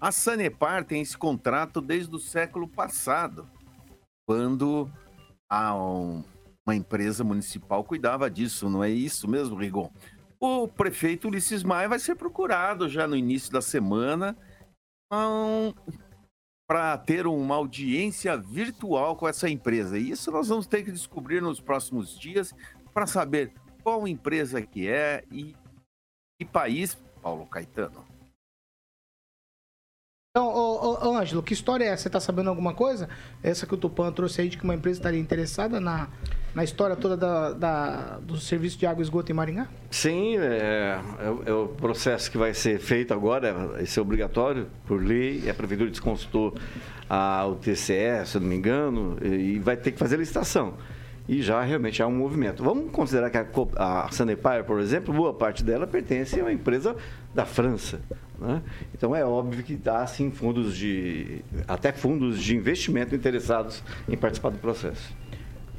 [0.00, 3.48] A Sanepar tem esse contrato desde o século passado,
[4.26, 4.90] quando
[5.50, 6.22] a um,
[6.66, 9.90] uma empresa municipal cuidava disso, não é isso mesmo, Rigon?
[10.38, 14.36] O prefeito Ulisses Maia vai ser procurado já no início da semana
[15.12, 15.74] um,
[16.68, 19.98] para ter uma audiência virtual com essa empresa.
[19.98, 22.54] E isso nós vamos ter que descobrir nos próximos dias
[22.92, 25.56] para saber qual empresa que é e
[26.38, 28.04] que país, Paulo Caetano.
[30.30, 32.02] Então, ô, ô, Ângelo, que história é essa?
[32.02, 33.08] Você tá sabendo alguma coisa?
[33.42, 36.10] Essa que o Tupan trouxe aí de que uma empresa estaria interessada na,
[36.54, 39.68] na história toda da, da do serviço de água e esgoto em Maringá?
[39.90, 45.02] Sim, é, é, é, o processo que vai ser feito agora, esse é obrigatório por
[45.02, 46.54] lei, a Prefeitura desconsultou
[47.08, 50.74] a, TCE, se não me engano, e vai ter que fazer licitação
[51.28, 52.64] e já realmente há um movimento.
[52.64, 56.96] Vamos considerar que a, a Sanepar, por exemplo, boa parte dela pertence a uma empresa
[57.34, 58.00] da França.
[58.38, 58.62] Né?
[58.94, 61.44] Então é óbvio que há sim fundos de.
[61.66, 65.14] até fundos de investimento interessados em participar do processo.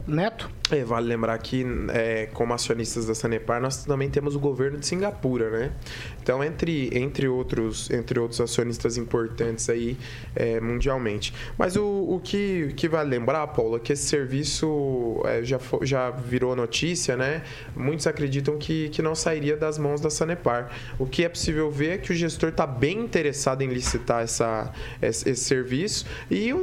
[0.10, 0.50] Neto?
[0.72, 4.86] É, vale lembrar que, é, como acionistas da Sanepar, nós também temos o governo de
[4.86, 5.72] Singapura, né?
[6.22, 9.98] Então, entre, entre, outros, entre outros acionistas importantes aí
[10.36, 11.34] é, mundialmente.
[11.58, 16.12] Mas o, o que, que vale lembrar, Paulo, é que esse serviço é, já, já
[16.12, 17.42] virou notícia, né?
[17.76, 20.70] Muitos acreditam que, que não sairia das mãos da Sanepar.
[21.00, 24.72] O que é possível ver é que o gestor está bem interessado em licitar essa,
[25.02, 26.54] esse, esse serviço e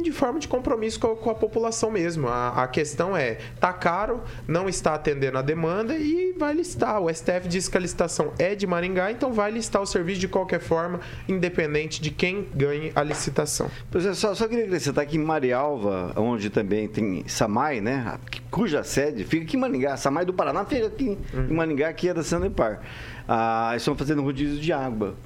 [0.00, 2.28] de forma de compromisso com a, com a população mesmo.
[2.28, 7.00] A, a questão é Tá caro, não está atendendo a demanda e vai listar.
[7.00, 10.28] O STF diz que a licitação é de Maringá, então vai listar o serviço de
[10.28, 13.70] qualquer forma, independente de quem ganhe a licitação.
[13.90, 18.18] Pois é, só, queria acrescentar que em Marialva, onde também tem Samai, né,
[18.50, 21.46] cuja sede fica aqui em Maringá, Samai do Paraná fica aqui uhum.
[21.50, 22.80] em Maringá, que é da Sanepar.
[23.28, 25.16] Ah, estão fazendo rodízio de água.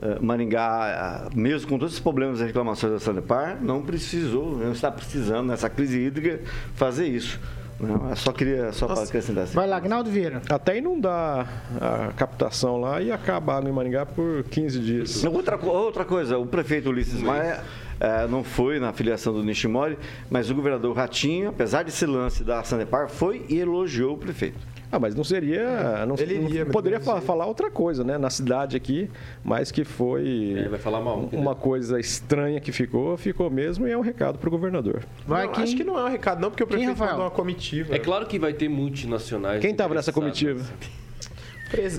[0.00, 4.72] Uh, Maringá, uh, mesmo com todos os problemas e reclamações da Sanepar, não precisou, não
[4.72, 6.40] está precisando nessa crise hídrica
[6.74, 7.38] fazer isso.
[7.80, 9.54] Não, eu só queria só para acrescentar assim.
[9.54, 10.42] Vai lá, Agnaldo Vieira.
[10.50, 15.24] Até inundar a captação lá e acabar água em Maringá por 15 dias.
[15.24, 17.62] Outra, outra coisa, o prefeito Ulisses Maia
[17.98, 19.98] é, não foi na filiação do Nishimori,
[20.28, 24.58] mas o governador Ratinho, apesar desse lance da Sanepar, foi e elogiou o prefeito.
[24.92, 26.04] Ah, mas não seria.
[26.06, 28.18] Não, ele iria, não poderia falar, falar, outra coisa, né?
[28.18, 29.08] Na cidade aqui,
[29.44, 30.54] mas que foi.
[30.64, 31.28] É, vai falar mal.
[31.32, 35.04] Uma coisa estranha que ficou, ficou mesmo e é um recado para o governador.
[35.26, 35.64] Vai não, quem...
[35.64, 37.94] Acho que não é um recado, não, porque o prefeito mandou uma comitiva.
[37.94, 39.60] É claro que vai ter multinacionais.
[39.60, 40.64] Quem estava nessa comitiva?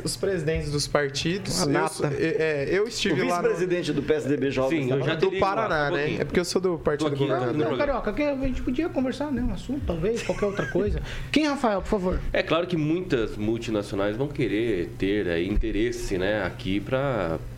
[0.03, 1.65] os presidentes dos partidos.
[1.65, 1.71] Eu,
[2.19, 3.39] é, eu estive o lá.
[3.39, 4.83] O vice-presidente do PSDB Jovem.
[4.83, 6.15] Sim, eu já do Paraná, um né?
[6.19, 9.41] É porque eu sou do partido do Não, não, Carioca, a gente podia conversar, né?
[9.41, 11.01] Um assunto, talvez, qualquer outra coisa.
[11.31, 12.19] Quem, Rafael, por favor?
[12.33, 17.50] É claro que muitas multinacionais vão querer ter aí, interesse né, aqui para é,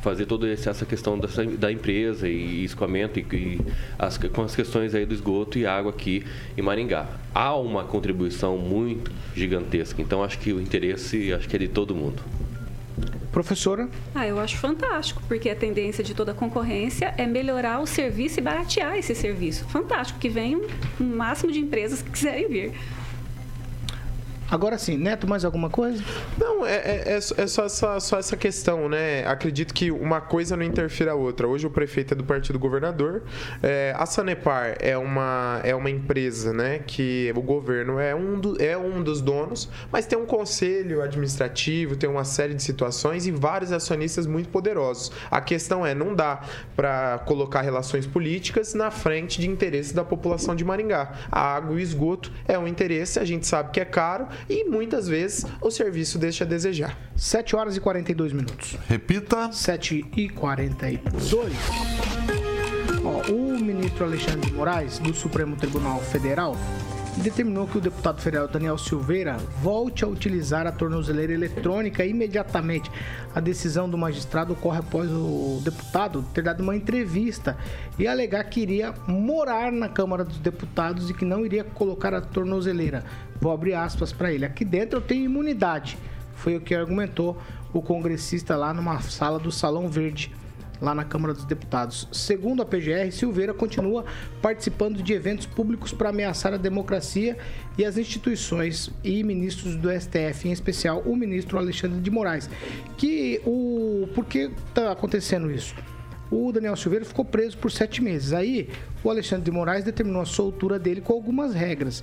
[0.00, 3.60] fazer toda essa questão dessa, da empresa e escoamento e, e
[3.98, 6.24] as, com as questões aí do esgoto e água aqui
[6.56, 7.06] em Maringá.
[7.34, 11.94] Há uma contribuição muito gigantesca, então acho que o interesse acho que é de todo
[11.94, 12.22] mundo.
[13.36, 13.86] Professora?
[14.14, 18.42] Ah, eu acho fantástico, porque a tendência de toda concorrência é melhorar o serviço e
[18.42, 19.66] baratear esse serviço.
[19.66, 20.62] Fantástico, que venham
[20.98, 22.72] um máximo de empresas que quiserem vir.
[24.48, 26.02] Agora sim, Neto, mais alguma coisa?
[26.38, 29.26] Não, é, é, é, é só, essa, só essa questão, né?
[29.26, 31.48] Acredito que uma coisa não interfira a outra.
[31.48, 33.24] Hoje o prefeito é do partido governador.
[33.60, 36.78] É, a Sanepar é uma, é uma empresa, né?
[36.78, 41.96] Que o governo é um, do, é um dos donos, mas tem um conselho administrativo,
[41.96, 45.10] tem uma série de situações e vários acionistas muito poderosos.
[45.28, 46.40] A questão é, não dá
[46.76, 51.14] para colocar relações políticas na frente de interesses da população de Maringá.
[51.32, 54.64] A água e o esgoto é um interesse, a gente sabe que é caro e
[54.64, 56.98] muitas vezes o serviço deixa a desejar.
[57.16, 58.76] 7 horas e 42 minutos.
[58.88, 59.50] Repita.
[59.52, 61.52] 7 e 42.
[63.04, 66.56] Ó, o ministro Alexandre de Moraes, do Supremo Tribunal Federal,
[67.16, 72.90] determinou que o deputado federal Daniel Silveira volte a utilizar a tornozeleira eletrônica imediatamente.
[73.34, 77.56] A decisão do magistrado ocorre após o deputado ter dado uma entrevista
[77.98, 82.20] e alegar que iria morar na Câmara dos Deputados e que não iria colocar a
[82.20, 83.04] tornozeleira.
[83.40, 84.44] Vou abrir aspas para ele.
[84.44, 85.98] Aqui dentro eu tenho imunidade.
[86.34, 87.40] Foi o que argumentou
[87.72, 90.32] o congressista lá numa sala do Salão Verde
[90.80, 92.08] lá na Câmara dos Deputados.
[92.12, 94.04] Segundo a PGR, Silveira continua
[94.42, 97.36] participando de eventos públicos para ameaçar a democracia
[97.78, 102.48] e as instituições e ministros do STF, em especial o ministro Alexandre de Moraes.
[102.96, 105.74] Que o por que está acontecendo isso?
[106.30, 108.32] O Daniel Silveira ficou preso por sete meses.
[108.32, 108.68] Aí,
[109.04, 112.02] o Alexandre de Moraes determinou a soltura dele com algumas regras.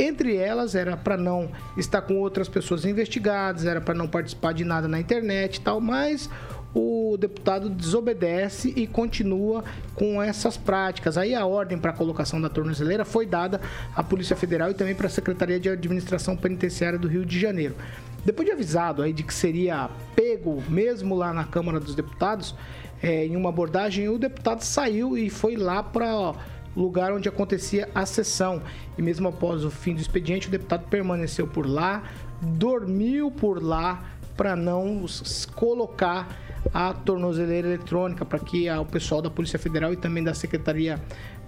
[0.00, 4.64] Entre elas, era para não estar com outras pessoas investigadas, era para não participar de
[4.64, 6.30] nada na internet e tal, mas
[6.74, 9.62] o deputado desobedece e continua
[9.94, 11.18] com essas práticas.
[11.18, 13.60] Aí a ordem para a colocação da tornozeleira foi dada
[13.94, 17.74] à Polícia Federal e também para a Secretaria de Administração Penitenciária do Rio de Janeiro.
[18.24, 22.54] Depois de avisado aí de que seria pego mesmo lá na Câmara dos Deputados,
[23.02, 26.34] é, em uma abordagem, o deputado saiu e foi lá para
[26.76, 28.62] lugar onde acontecia a sessão.
[28.96, 32.02] E mesmo após o fim do expediente, o deputado permaneceu por lá,
[32.40, 34.02] dormiu por lá
[34.36, 35.04] para não
[35.54, 36.28] colocar
[36.72, 41.00] a tornozeleira eletrônica para que o pessoal da Polícia Federal e também da Secretaria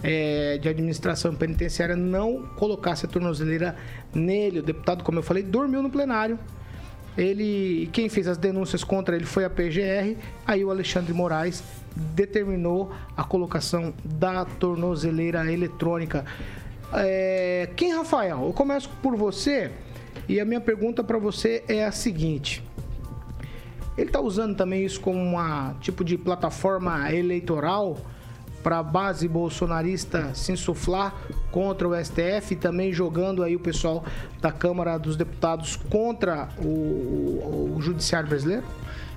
[0.02, 3.76] é, de Administração Penitenciária não colocasse a tornozeleira
[4.14, 4.58] nele.
[4.58, 6.38] O deputado, como eu falei, dormiu no plenário.
[7.16, 10.16] Ele, quem fez as denúncias contra ele foi a PGR.
[10.46, 11.62] Aí o Alexandre Moraes
[11.94, 16.24] determinou a colocação da tornozeleira eletrônica.
[16.92, 18.46] É, quem, Rafael?
[18.46, 19.70] Eu começo por você
[20.28, 22.62] e a minha pergunta para você é a seguinte:
[23.96, 27.96] ele está usando também isso como uma tipo de plataforma eleitoral
[28.62, 31.14] para a base bolsonarista se insuflar
[31.50, 34.04] contra o STF e também jogando aí o pessoal
[34.40, 38.64] da Câmara dos Deputados contra o, o, o Judiciário Brasileiro?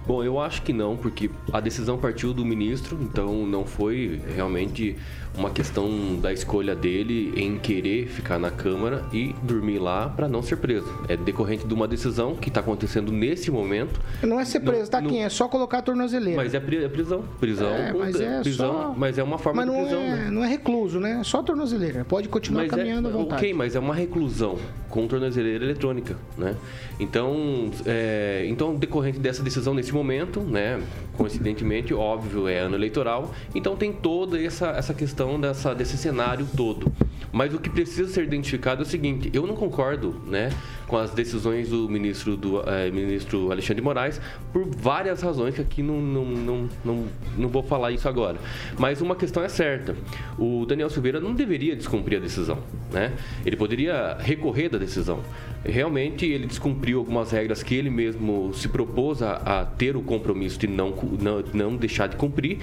[0.06, 4.95] Bom, eu acho que não, porque a decisão partiu do ministro, então não foi realmente
[5.38, 10.41] uma questão da escolha dele em querer ficar na Câmara e dormir lá para não
[10.41, 10.88] ser preso.
[11.07, 13.99] É decorrente de uma decisão que está acontecendo nesse momento.
[14.23, 16.41] Não é ser preso, tá aqui, é só colocar a tornozeleira.
[16.41, 17.23] Mas é, é prisão.
[17.39, 17.69] Prisão.
[17.69, 18.93] É, mas é prisão, só...
[18.95, 20.01] mas é uma forma de prisão.
[20.01, 20.29] É, né?
[20.31, 21.19] Não é recluso, né?
[21.19, 22.05] É só tornozeleira.
[22.05, 23.41] Pode continuar mas é caminhando é, à vontade.
[23.41, 24.57] Ok, mas é uma reclusão
[24.89, 26.55] com tornozeleira eletrônica, né?
[26.99, 30.81] Então, é, então decorrente dessa decisão nesse momento, né?
[31.17, 33.33] Coincidentemente, óbvio, é ano eleitoral.
[33.53, 36.91] Então tem toda essa, essa questão dessa, desse cenário todo.
[37.32, 40.51] Mas o que precisa ser identificado é o seguinte: eu não concordo, né,
[40.88, 44.21] com as decisões do ministro do é, ministro Alexandre de Moraes
[44.51, 47.05] por várias razões que aqui não, não, não, não,
[47.38, 48.38] não vou falar isso agora.
[48.77, 49.95] Mas uma questão é certa:
[50.38, 52.59] o Daniel Silveira não deveria descumprir a decisão,
[52.91, 53.13] né?
[53.45, 55.19] Ele poderia recorrer da decisão.
[55.63, 60.59] Realmente ele descumpriu algumas regras que ele mesmo se propôs a, a ter o compromisso
[60.59, 62.59] de não, não, não deixar de cumprir,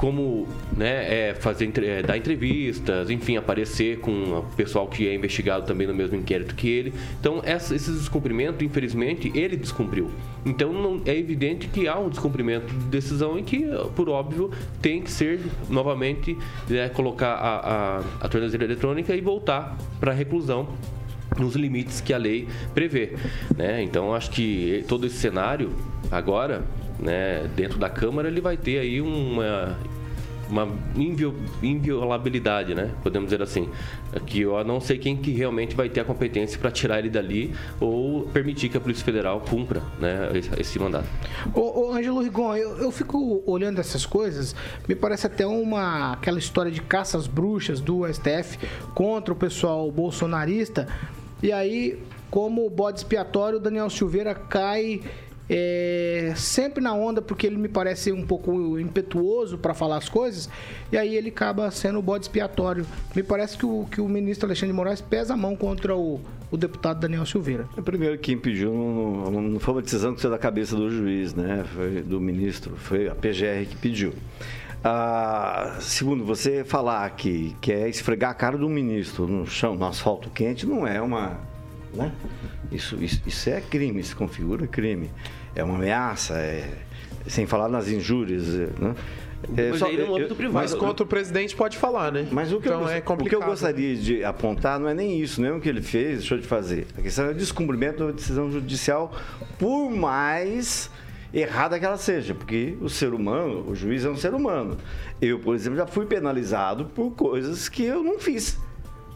[0.00, 5.66] como né, é, fazer, é, dar entrevistas, enfim, aparecer com o pessoal que é investigado
[5.66, 6.94] também no mesmo inquérito que ele.
[7.20, 10.10] Então, essa, esses descumprimentos, infelizmente, ele descumpriu.
[10.44, 14.50] Então, não, é evidente que há um descumprimento de decisão e que, por óbvio,
[14.80, 16.36] tem que ser novamente
[16.68, 20.68] né, colocar a, a, a tornozeleira eletrônica e voltar para a reclusão
[21.38, 23.12] nos limites que a lei prevê.
[23.56, 23.82] Né?
[23.82, 25.70] Então, acho que todo esse cenário
[26.10, 26.64] agora
[26.98, 29.76] né, dentro da Câmara, ele vai ter aí uma
[30.50, 30.68] uma
[31.62, 32.90] inviolabilidade, né?
[33.02, 33.68] Podemos dizer assim.
[34.26, 37.54] Que eu não sei quem que realmente vai ter a competência para tirar ele dali
[37.78, 41.06] ou permitir que a Polícia Federal cumpra né, esse, mandato.
[41.54, 44.54] Ô, ô Ângelo Rigon, eu, eu fico olhando essas coisas,
[44.88, 48.58] me parece até uma aquela história de caça às bruxas do STF
[48.94, 50.88] contra o pessoal bolsonarista.
[51.42, 51.98] E aí,
[52.30, 55.00] como bode expiatório, o Daniel Silveira cai
[55.52, 60.48] é, sempre na onda, porque ele me parece um pouco impetuoso para falar as coisas,
[60.92, 62.86] e aí ele acaba sendo o bode expiatório.
[63.16, 66.20] Me parece que o, que o ministro Alexandre de Moraes pesa a mão contra o,
[66.52, 67.68] o deputado Daniel Silveira.
[67.76, 71.34] É, primeiro, quem pediu não, não foi uma decisão que saiu da cabeça do juiz,
[71.34, 71.64] né?
[71.74, 74.14] Foi do ministro, foi a PGR que pediu.
[74.84, 80.30] Ah, segundo, você falar que quer esfregar a cara do ministro no chão, no asfalto
[80.30, 81.40] quente, não é uma.
[81.92, 82.12] Né?
[82.70, 85.10] Isso, isso, isso é crime, se configura crime
[85.54, 86.68] é uma ameaça, é,
[87.26, 88.46] sem falar nas injúrias,
[88.78, 88.94] né?
[89.56, 90.54] É, só, no âmbito privado.
[90.54, 92.28] Mas contra o presidente pode falar, né?
[92.30, 95.18] Mas o que, então, eu, é o que eu gostaria de apontar não é nem
[95.18, 96.86] isso, não é o que ele fez, deixou de fazer.
[96.98, 99.12] A questão é o descumprimento da decisão judicial,
[99.58, 100.90] por mais
[101.32, 104.76] errada que ela seja, porque o ser humano, o juiz é um ser humano.
[105.22, 108.58] Eu, por exemplo, já fui penalizado por coisas que eu não fiz.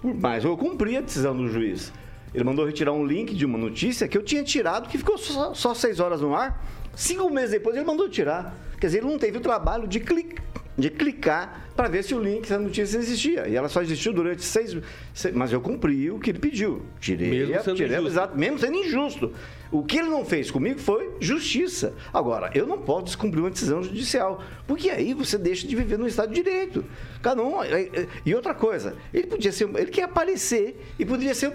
[0.03, 1.93] Mas eu cumpri a decisão do juiz.
[2.35, 5.55] Ele mandou retirar um link de uma notícia que eu tinha tirado, que ficou só,
[5.55, 6.67] só seis horas no ar.
[6.97, 8.55] Cinco meses depois ele mandou tirar.
[8.81, 10.45] Quer dizer, ele não teve o trabalho de clicar
[10.77, 13.49] de clicar para ver se o link, se a notícia existia.
[13.49, 14.77] E ela só existiu durante seis,
[15.13, 16.83] seis mas eu cumpri o que ele pediu.
[17.01, 18.09] Tirei, Mesmo sendo tirei injusto.
[18.11, 19.33] exato, mesmo sendo injusto.
[19.75, 21.95] O que ele não fez comigo foi justiça.
[22.13, 26.07] Agora, eu não posso descumprir uma decisão judicial, porque aí você deixa de viver no
[26.07, 26.85] Estado de Direito.
[27.21, 27.61] Cada um.
[27.61, 29.69] é, é, E outra coisa, ele podia ser.
[29.77, 31.53] Ele quer aparecer e poderia ser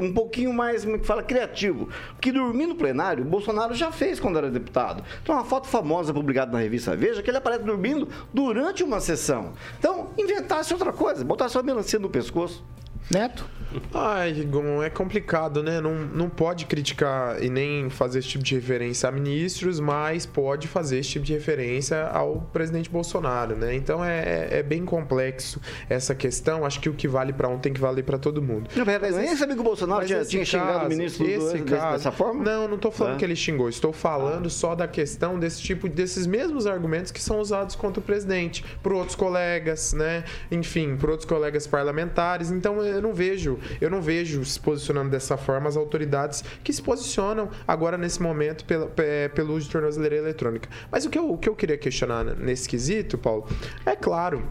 [0.00, 1.90] um pouquinho mais, como é que fala, criativo.
[2.14, 5.04] Porque dormir no plenário, o Bolsonaro já fez quando era deputado.
[5.22, 9.52] Tem uma foto famosa publicada na revista Veja que ele aparece dormindo durante uma sessão.
[9.78, 12.64] Então, inventasse outra coisa, botasse uma melancia no pescoço.
[13.10, 13.44] Neto?
[13.92, 15.78] Ai, Rigon, é complicado, né?
[15.78, 20.66] Não, não pode criticar e nem fazer esse tipo de referência a ministros, mas pode
[20.66, 23.74] fazer esse tipo de referência ao presidente Bolsonaro, né?
[23.74, 26.64] Então é, é bem complexo essa questão.
[26.64, 28.70] Acho que o que vale para um tem que valer para todo mundo.
[28.74, 31.24] Não, peraí, nem sabia que o Bolsonaro Mas tinha, esse tinha xingado o caso- ministro
[31.26, 32.42] do- esse desse- caso- dessa forma?
[32.42, 33.18] Não, não estou falando Ah.
[33.18, 33.68] que ele xingou.
[33.68, 38.02] Estou falando só da questão desse tipo, desses mesmos argumentos que são usados contra o
[38.02, 40.24] presidente, por outros colegas, né?
[40.50, 42.50] Enfim, por outros colegas parlamentares.
[42.50, 46.82] Então eu não vejo, eu não vejo se posicionando dessa forma as autoridades que se
[46.82, 50.68] posicionam agora nesse momento pela- pe- pelo uso de tornozeleira eletrônica.
[50.90, 53.46] Mas o que eu, o que eu queria questionar nesse quesito, Paulo,
[53.86, 54.42] é claro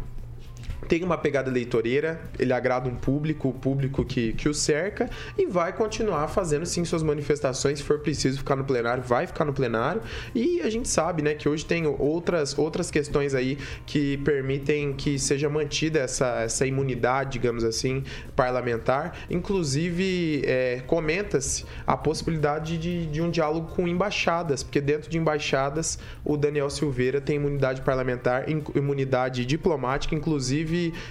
[0.87, 5.45] tem uma pegada eleitoreira, ele agrada um público, o público que, que o cerca, e
[5.45, 9.53] vai continuar fazendo sim suas manifestações, se for preciso ficar no plenário, vai ficar no
[9.53, 10.01] plenário.
[10.35, 15.17] E a gente sabe, né, que hoje tem outras, outras questões aí que permitem que
[15.17, 18.03] seja mantida essa, essa imunidade, digamos assim,
[18.35, 19.17] parlamentar.
[19.29, 25.99] Inclusive, é, comenta-se a possibilidade de, de um diálogo com embaixadas, porque dentro de embaixadas
[26.23, 30.66] o Daniel Silveira tem imunidade parlamentar, imunidade diplomática, inclusive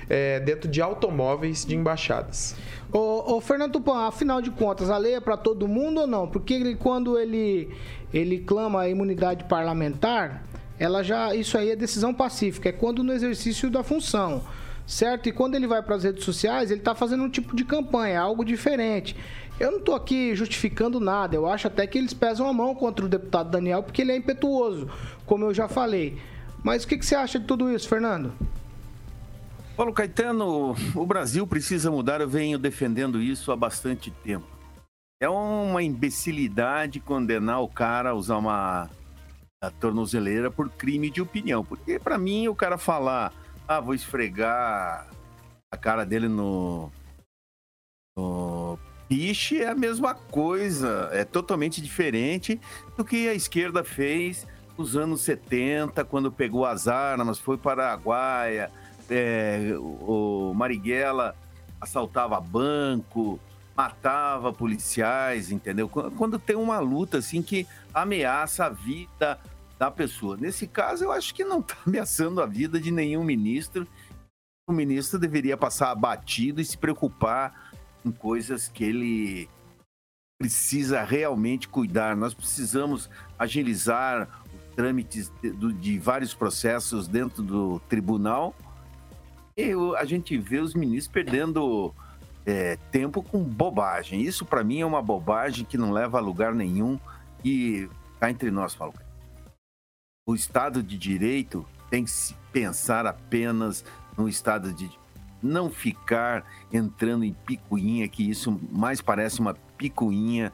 [0.09, 2.57] é, dentro de automóveis de embaixadas.
[2.93, 6.29] Ô, ô, Fernando Tupan, afinal de contas, a lei é para todo mundo ou não?
[6.29, 7.71] Porque ele, quando ele,
[8.13, 10.45] ele clama a imunidade parlamentar,
[10.79, 14.43] ela já isso aí é decisão pacífica, é quando no exercício da função,
[14.87, 15.29] certo?
[15.29, 18.21] E quando ele vai para as redes sociais, ele está fazendo um tipo de campanha,
[18.21, 19.17] algo diferente.
[19.59, 23.05] Eu não estou aqui justificando nada, eu acho até que eles pesam a mão contra
[23.05, 24.89] o deputado Daniel, porque ele é impetuoso,
[25.25, 26.19] como eu já falei.
[26.63, 28.33] Mas o que, que você acha de tudo isso, Fernando?
[29.77, 34.47] Paulo Caetano, o Brasil precisa mudar, eu venho defendendo isso há bastante tempo.
[35.21, 38.89] É uma imbecilidade condenar o cara a usar uma
[39.63, 41.63] a tornozeleira por crime de opinião.
[41.63, 43.35] Porque, para mim, o cara falar,
[43.69, 45.09] ah, vou esfregar
[45.71, 46.91] a cara dele no,
[48.17, 52.59] no piche é a mesma coisa, é totalmente diferente
[52.97, 54.47] do que a esquerda fez
[54.77, 58.71] nos anos 70, quando pegou as armas, foi para a Araguaia,
[59.11, 61.35] é, o Marighella
[61.81, 63.39] assaltava banco,
[63.77, 65.89] matava policiais, entendeu?
[65.89, 69.39] Qu- Quando tem uma luta assim que ameaça a vida
[69.79, 70.37] da pessoa.
[70.37, 73.87] Nesse caso, eu acho que não está ameaçando a vida de nenhum ministro.
[74.69, 77.71] O ministro deveria passar abatido e se preocupar
[78.03, 79.49] com coisas que ele
[80.41, 82.17] precisa realmente cuidar.
[82.17, 88.55] Nós precisamos agilizar os trâmites de, de vários processos dentro do tribunal.
[89.99, 91.95] A gente vê os ministros perdendo
[92.45, 94.21] é, tempo com bobagem.
[94.21, 97.01] Isso, para mim, é uma bobagem que não leva a lugar nenhum.
[97.43, 97.89] E
[98.21, 98.93] cá entre nós, Paulo,
[100.29, 103.83] o Estado de Direito tem que se pensar apenas
[104.15, 104.91] no Estado de
[105.43, 110.53] não ficar entrando em picuinha, que isso mais parece uma picuinha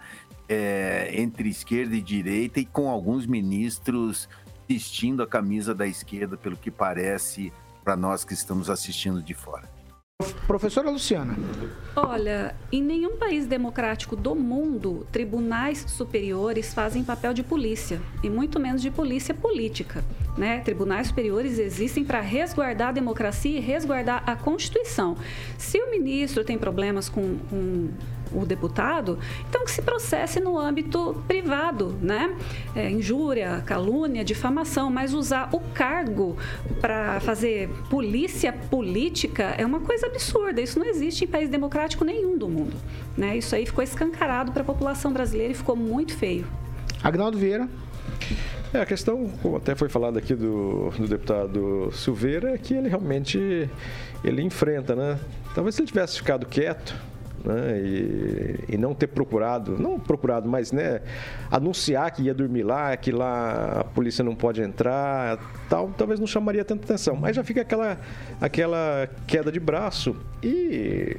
[0.48, 4.28] é, entre esquerda e direita e com alguns ministros
[4.68, 7.52] vestindo a camisa da esquerda, pelo que parece
[7.82, 9.68] para nós que estamos assistindo de fora.
[10.46, 11.36] Professora Luciana.
[11.96, 18.60] Olha, em nenhum país democrático do mundo, tribunais superiores fazem papel de polícia, e muito
[18.60, 20.04] menos de polícia política.
[20.36, 20.60] Né?
[20.60, 25.16] Tribunais superiores existem para resguardar a democracia e resguardar a Constituição.
[25.58, 27.90] Se o ministro tem problemas com, com
[28.34, 29.18] o deputado,
[29.48, 32.34] então que se processe no âmbito privado, né?
[32.74, 36.36] É, injúria, calúnia, difamação, mas usar o cargo
[36.80, 40.60] para fazer polícia política é uma coisa absurda.
[40.60, 42.76] Isso não existe em país democrático nenhum do mundo,
[43.16, 43.36] né?
[43.36, 46.46] Isso aí ficou escancarado para a população brasileira e ficou muito feio.
[47.02, 47.68] Agnaldo Vieira.
[48.72, 52.88] É, a questão, como até foi falado aqui do, do deputado Silveira, é que ele
[52.88, 53.68] realmente
[54.24, 55.18] ele enfrenta, né?
[55.54, 56.94] Talvez se ele tivesse ficado quieto,
[57.44, 61.00] né, e, e, não ter procurado, não procurado, mas né,
[61.50, 65.38] anunciar que ia dormir lá, que lá a polícia não pode entrar,
[65.68, 67.16] tal, talvez não chamaria tanta atenção.
[67.16, 67.98] Mas já fica aquela,
[68.40, 71.16] aquela queda de braço e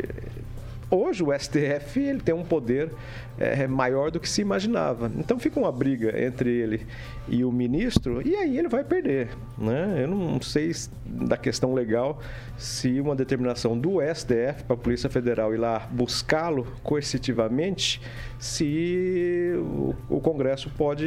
[0.90, 2.92] hoje o STF ele tem um poder
[3.40, 5.12] é, maior do que se imaginava.
[5.18, 6.86] Então fica uma briga entre ele
[7.28, 9.30] e o ministro, e aí ele vai perder.
[9.58, 10.00] Né?
[10.04, 10.72] Eu não sei
[11.06, 12.20] da questão legal
[12.58, 18.02] se uma determinação do STF para a Polícia Federal ir lá buscá-lo coercitivamente,
[18.40, 21.06] se o, o, Congresso pode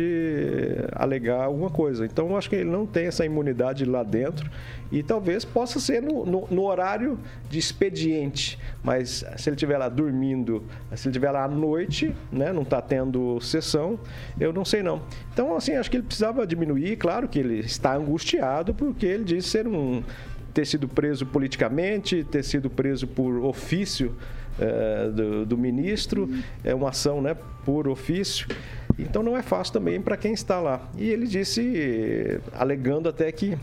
[0.93, 2.05] alegar alguma coisa.
[2.05, 4.51] Então eu acho que ele não tem essa imunidade lá dentro
[4.91, 9.89] e talvez possa ser no, no, no horário de expediente, mas se ele estiver lá
[9.89, 10.63] dormindo,
[10.95, 13.99] se ele estiver lá à noite, né, não está tendo sessão,
[14.39, 15.03] eu não sei não.
[15.33, 19.49] Então, assim, acho que ele precisava diminuir, claro que ele está angustiado, porque ele disse
[19.49, 20.03] ser um
[20.55, 24.17] ter sido preso politicamente, ter sido preso por ofício
[24.59, 26.31] é, do, do, ministro,
[26.65, 28.49] é uma ação né, por ofício.
[28.99, 30.89] Então não é fácil também para quem está lá.
[30.97, 33.59] E ele disse, alegando até que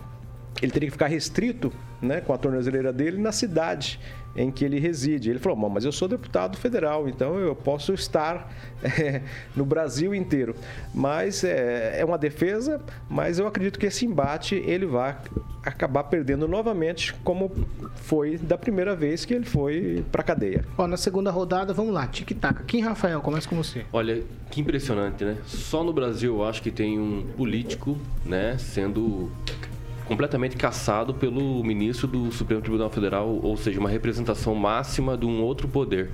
[0.62, 4.00] ele teria que ficar restrito né, com a tornozeleira dele na cidade
[4.36, 5.30] em que ele reside.
[5.30, 8.52] Ele falou: mas eu sou deputado federal, então eu posso estar
[8.84, 9.22] é,
[9.56, 10.56] no Brasil inteiro.
[10.94, 15.18] Mas é, é, uma defesa, mas eu acredito que esse embate ele vai
[15.64, 17.52] acabar perdendo novamente, como
[17.96, 20.66] foi da primeira vez que ele foi para cadeia.
[20.78, 22.64] Ó, na segunda rodada, vamos lá, tic-tac.
[22.66, 23.22] Quem, Rafael?
[23.22, 23.86] Começa com você.
[23.94, 24.22] Olha,
[24.52, 25.38] que impressionante, né?
[25.46, 29.32] Só no Brasil eu acho que tem um político, né, sendo
[30.14, 35.41] completamente caçado pelo ministro do Supremo Tribunal Federal, ou seja, uma representação máxima de um
[35.41, 36.11] outro poder,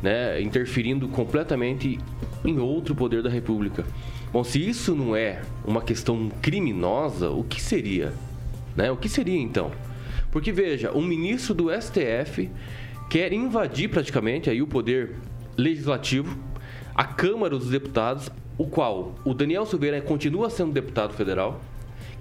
[0.00, 1.98] né, interferindo completamente
[2.44, 3.84] em outro poder da República.
[4.32, 8.12] Bom, se isso não é uma questão criminosa, o que seria?
[8.76, 8.92] Né?
[8.92, 9.72] O que seria então?
[10.30, 12.48] Porque veja, um ministro do STF
[13.10, 15.16] quer invadir praticamente aí o poder
[15.56, 16.38] legislativo,
[16.94, 21.60] a Câmara dos Deputados, o qual o Daniel Silveira continua sendo deputado federal,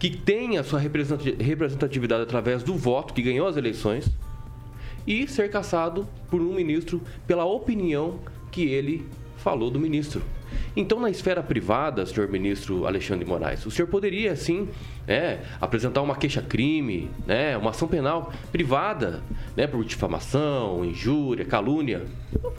[0.02, 4.10] que tem a sua representatividade através do voto, que ganhou as eleições,
[5.06, 8.20] e ser caçado por um ministro pela opinião
[8.52, 9.06] que ele
[9.38, 10.24] falou do ministro.
[10.76, 14.70] Então, na esfera privada, senhor ministro Alexandre de Moraes, o senhor poderia, sim,
[15.08, 19.22] é, apresentar uma queixa-crime, né, uma ação penal privada,
[19.56, 22.08] né, por difamação, injúria, calúnia.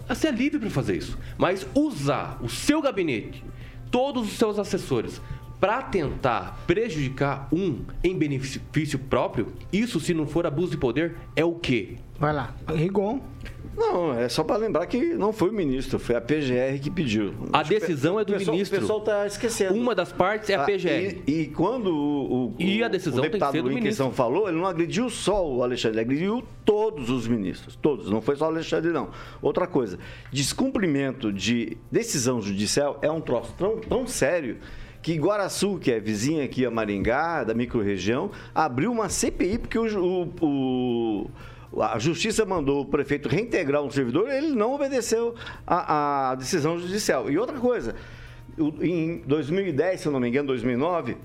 [0.09, 1.19] Você é livre para fazer isso.
[1.37, 3.43] Mas usar o seu gabinete,
[3.91, 5.21] todos os seus assessores,
[5.63, 11.45] para tentar prejudicar um em benefício próprio, isso se não for abuso de poder, é
[11.45, 11.99] o quê?
[12.19, 13.21] Vai lá, Rigon.
[13.77, 17.33] Não, é só para lembrar que não foi o ministro, foi a PGR que pediu.
[17.53, 18.77] A decisão é do pessoal, ministro.
[18.77, 19.75] O pessoal está esquecendo.
[19.75, 20.89] Uma das partes é a PGR.
[20.89, 23.83] Ah, e, e, quando o, o, e a decisão o deputado tem que ser do
[23.83, 27.77] questão falou, ele não agrediu só o Alexandre, ele agrediu todos os ministros.
[27.77, 29.11] Todos, não foi só o Alexandre, não.
[29.41, 29.97] Outra coisa,
[30.33, 34.59] descumprimento de decisão judicial é um troço tão, tão sério
[35.03, 40.31] que Guaraçu, que é vizinha aqui a Maringá, da microrregião, abriu uma CPI porque o,
[40.41, 41.31] o, o
[41.81, 45.35] a justiça mandou o prefeito reintegrar um servidor, ele não obedeceu
[45.67, 47.31] a decisão judicial.
[47.31, 47.95] E outra coisa,
[48.81, 51.17] em 2010, se eu não me engano, 2009,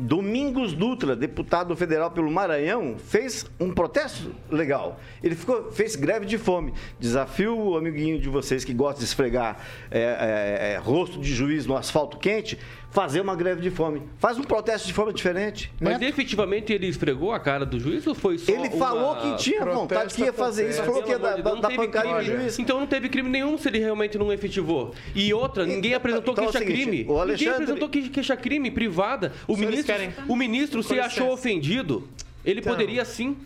[0.00, 4.98] Domingos Dutra, deputado federal pelo Maranhão, fez um protesto legal.
[5.22, 6.72] Ele ficou, fez greve de fome.
[6.98, 9.58] Desafio o amiguinho de vocês que gosta de esfregar
[9.90, 12.58] é, é, é, rosto de juiz no asfalto quente
[12.92, 14.02] fazer uma greve de fome.
[14.18, 15.72] Faz um protesto de forma diferente.
[15.80, 16.08] Mas né?
[16.08, 20.14] efetivamente ele esfregou a cara do juiz ou foi só Ele falou que tinha vontade
[20.14, 22.58] que ia fazer isso, falou que ia dar, dar pancada no juiz.
[22.58, 24.94] Então não teve crime nenhum se ele realmente não efetivou.
[25.14, 27.06] E outra, ninguém apresentou então, é queixa-crime.
[27.08, 27.32] É Alexandre...
[27.32, 29.32] Ninguém apresentou queixa-crime privada.
[29.48, 29.94] O ministro,
[30.28, 32.06] o ministro se achou ofendido.
[32.44, 32.72] Ele então...
[32.72, 33.36] poderia sim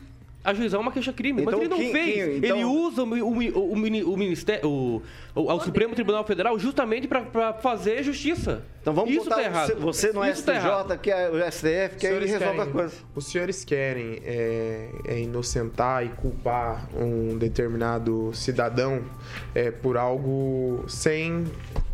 [0.47, 1.43] ajuizar uma queixa-crime.
[1.43, 2.15] Então, mas ele não quem, fez.
[2.15, 2.57] Quem, então...
[2.57, 5.03] Ele usa o, o, o, o Ministério, o,
[5.35, 8.63] o, Supremo Tribunal Federal justamente para fazer justiça.
[8.81, 9.75] Então vamos Isso botar tá errado.
[9.81, 12.95] você no Isso STJ, tá que é o STF, que aí resolve querem, a coisa.
[13.15, 19.03] Os senhores querem é, é, inocentar e culpar um determinado cidadão
[19.55, 21.45] é, por algo sem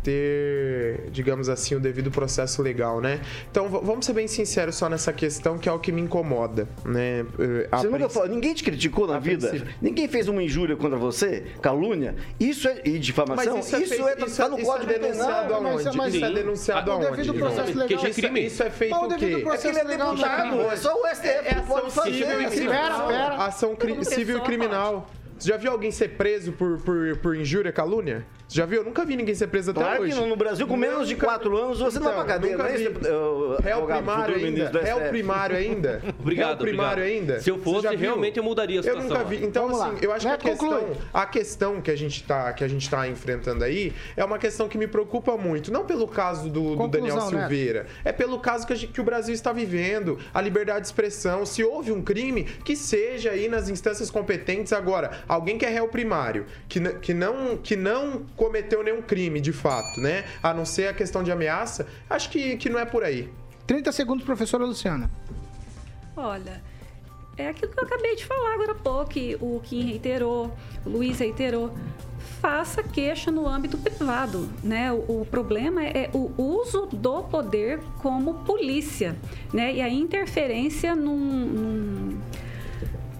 [0.03, 3.21] ter, digamos assim, o devido processo legal, né?
[3.49, 7.25] Então, vamos ser bem sinceros só nessa questão que é o que me incomoda, né?
[7.39, 9.47] Eh, você nunca falou, ninguém te criticou na vida?
[9.47, 9.73] Princípio.
[9.81, 11.45] Ninguém fez uma injúria contra você?
[11.61, 12.15] Calúnia?
[12.39, 13.55] Isso é e difamação?
[13.55, 15.83] Mas isso, é, isso é, feito, é isso tá no isso código é denunciado aonde?
[15.85, 17.11] Mas, mas, isso é denunciado aonde?
[17.11, 18.03] devido processo legal.
[18.03, 18.45] Que crime?
[18.45, 19.13] Isso é feito o quê?
[19.13, 22.09] É que ele é deputado, é só o STF é, pode fazer.
[22.09, 23.35] Espera, espera.
[23.35, 25.07] Ação civil e criminal.
[25.43, 28.25] Você já viu alguém ser preso por, por, por injúria, calúnia?
[28.47, 28.77] Você já viu?
[28.79, 30.13] Eu nunca vi ninguém ser preso até Claro hoje.
[30.13, 30.27] que não.
[30.29, 32.87] No Brasil, com menos de quatro anos, você não vai pra cadeia, Nunca é vi.
[32.87, 34.79] uh, Réu primário ainda.
[34.81, 36.01] Réu primário ainda.
[36.17, 37.19] Obrigado, Réu primário obrigado.
[37.31, 37.39] ainda.
[37.41, 39.09] Se eu fosse, realmente eu mudaria a Eu situação.
[39.09, 39.43] nunca vi.
[39.43, 39.87] Então, Vamos lá.
[39.89, 40.97] assim, eu acho Neto, que a questão, conclui.
[41.13, 44.69] a questão que a gente tá, que a gente tá enfrentando aí é uma questão
[44.69, 45.69] que me preocupa muito.
[45.73, 47.29] Não pelo caso do, do Daniel Neto.
[47.29, 47.87] Silveira.
[48.05, 50.17] É pelo caso que, a gente- que o Brasil está vivendo.
[50.33, 51.45] A liberdade de expressão.
[51.45, 54.71] Se houve um crime, que seja aí nas instâncias competentes.
[54.71, 59.51] Agora, alguém que é réu primário, que, que, não, que não cometeu nenhum crime de
[59.51, 60.25] fato, né?
[60.41, 63.29] A não ser a questão de ameaça, acho que, que não é por aí.
[63.65, 65.09] 30 segundos, professora Luciana.
[66.15, 66.61] Olha,
[67.37, 70.55] é aquilo que eu acabei de falar agora há pouco, que o Kim reiterou,
[70.85, 71.73] o Luiz reiterou.
[72.39, 74.91] Faça queixa no âmbito privado, né?
[74.91, 79.15] O, o problema é o uso do poder como polícia,
[79.53, 79.73] né?
[79.73, 82.19] E a interferência num, num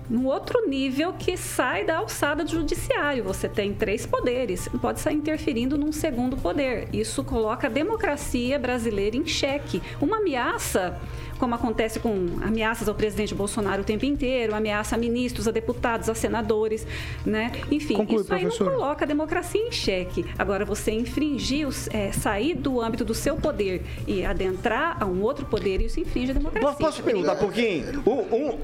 [0.10, 3.24] num outro nível que sai da alçada do judiciário.
[3.24, 6.88] Você tem três poderes, não pode sair interferindo num segundo poder.
[6.94, 9.82] Isso coloca a democracia brasileira em xeque.
[10.02, 11.00] Uma ameaça,
[11.40, 16.10] como acontece com ameaças ao presidente Bolsonaro o tempo inteiro, ameaça a ministros, a deputados,
[16.10, 16.86] a senadores,
[17.26, 17.52] né?
[17.72, 20.26] Enfim, Conclui, isso aí não coloca a democracia em xeque.
[20.38, 25.46] Agora, você infringir, é, sair do âmbito do seu poder e adentrar a um outro
[25.46, 26.74] poder, isso infringe a democracia.
[26.78, 28.04] Posso, perguntar um pouquinho?
[28.06, 28.12] Um,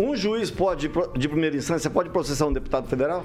[0.05, 3.23] um- um juiz pode, de primeira instância, pode processar um deputado federal?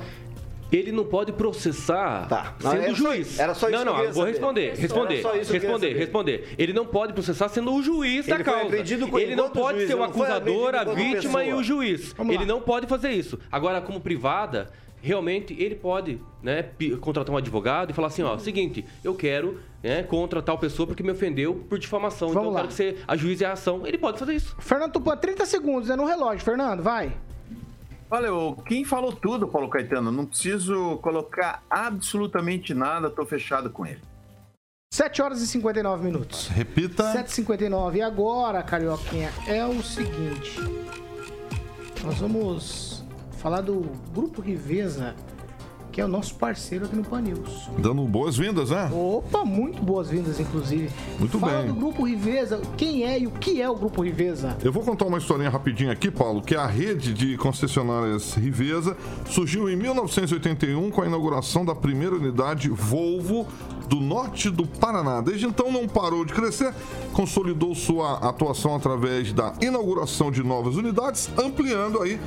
[0.77, 2.55] Ele não pode processar Tá.
[2.61, 3.39] Sendo era só- juiz.
[3.39, 6.49] era só isso Não, não, eu eu vou responder, responder, só eu responder, responder.
[6.59, 8.77] Ele não pode processar sendo o juiz da Ele foi causa.
[9.21, 11.61] Ele não pode juiz, ser o acusador, a vítima e pessoa.
[11.61, 12.13] o juiz.
[12.15, 12.49] Vamos Ele lá.
[12.49, 13.39] não pode fazer isso.
[13.51, 14.71] Agora, como privada,
[15.01, 16.65] realmente ele pode né,
[17.01, 21.03] contratar um advogado e falar assim, ó, seguinte, eu quero né, contra tal pessoa porque
[21.03, 22.31] me ofendeu por difamação.
[22.31, 22.61] então Vamos eu lá.
[22.61, 23.87] quero que você ajuize a ação.
[23.87, 24.57] Ele pode fazer isso.
[24.59, 26.43] Fernando Tupan, 30 segundos, é no relógio.
[26.45, 27.13] Fernando, vai.
[28.11, 30.13] Olha, o Kim falou tudo, Paulo Caetano.
[30.13, 34.01] Não preciso colocar absolutamente nada, tô fechado com ele.
[34.93, 36.47] 7 horas e 59 minutos.
[36.49, 37.13] Repita.
[37.13, 37.97] 7h59.
[37.97, 40.61] E agora, Carioquinha, é o seguinte.
[42.05, 43.05] Nós vamos
[43.39, 43.81] falar do
[44.15, 45.17] Grupo Riveza,
[45.95, 47.71] que é o nosso parceiro aqui no Pan News.
[47.79, 48.91] Dando boas-vindas, né?
[48.93, 50.91] Opa, muito boas-vindas, inclusive.
[51.21, 51.69] Muito Fala bem.
[51.69, 54.59] do Grupo Riveza, quem é e o que é o Grupo Riveza?
[54.65, 58.97] Eu vou contar uma historinha rapidinho aqui, Paulo, que a rede de concessionárias Riveza
[59.31, 63.47] surgiu em 1981 com a inauguração da primeira unidade Volvo
[63.89, 65.21] do norte do Paraná.
[65.21, 66.75] Desde então não parou de crescer,
[67.13, 72.21] consolidou sua atuação através da inauguração de novas unidades, ampliando aí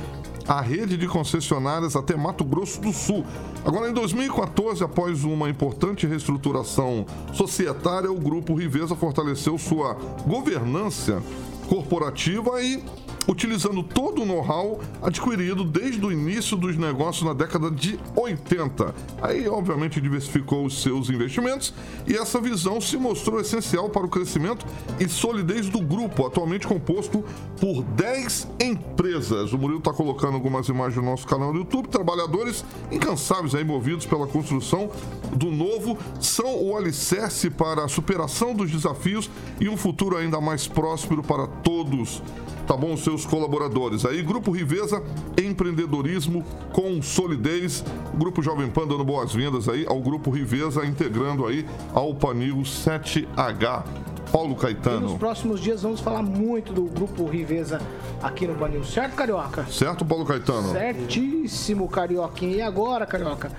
[0.48, 3.24] a rede de concessionárias até Mato Grosso do Sul.
[3.64, 7.04] Agora, em 2014, após uma importante reestruturação
[7.34, 9.94] societária, o Grupo Riveza fortaleceu sua
[10.26, 11.22] governança
[11.68, 12.82] corporativa e
[13.28, 18.94] utilizando todo o know-how adquirido desde o início dos negócios na década de 80.
[19.20, 21.74] Aí, obviamente, diversificou os seus investimentos
[22.06, 24.64] e essa visão se mostrou essencial para o crescimento
[24.98, 27.22] e solidez do grupo, atualmente composto
[27.60, 29.52] por 10 empresas.
[29.52, 31.88] O Murilo está colocando algumas imagens no nosso canal do YouTube.
[31.88, 34.90] Trabalhadores incansáveis aí movidos pela construção
[35.34, 40.66] do novo são o alicerce para a superação dos desafios e um futuro ainda mais
[40.66, 42.22] próspero para todos
[42.68, 42.92] tá bom?
[42.92, 44.04] Os seus colaboradores.
[44.04, 45.02] Aí, Grupo Riveza,
[45.42, 47.84] empreendedorismo com solidez.
[48.14, 53.84] Grupo Jovem Pan dando boas-vindas aí ao Grupo Riveza, integrando aí ao Panil 7H.
[54.30, 55.18] Paulo E nos Caetano.
[55.18, 57.80] próximos dias vamos falar muito do Grupo Riveza
[58.22, 59.64] aqui no Banil, certo, Carioca?
[59.70, 60.70] Certo, Paulo Caetano?
[60.70, 62.56] Certíssimo, Carioquinha.
[62.56, 63.50] E agora, Carioca?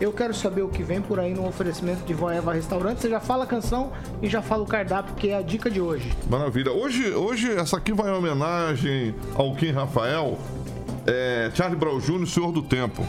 [0.00, 3.00] Eu quero saber o que vem por aí no oferecimento de Voeva Restaurante.
[3.00, 3.90] Você já fala a canção
[4.22, 6.12] e já fala o cardápio, que é a dica de hoje.
[6.30, 6.70] Maravilha.
[6.70, 10.38] Hoje, hoje essa aqui vai em homenagem ao Kim Rafael,
[11.04, 13.04] é, Charlie Brown Jr., Senhor do Tempo.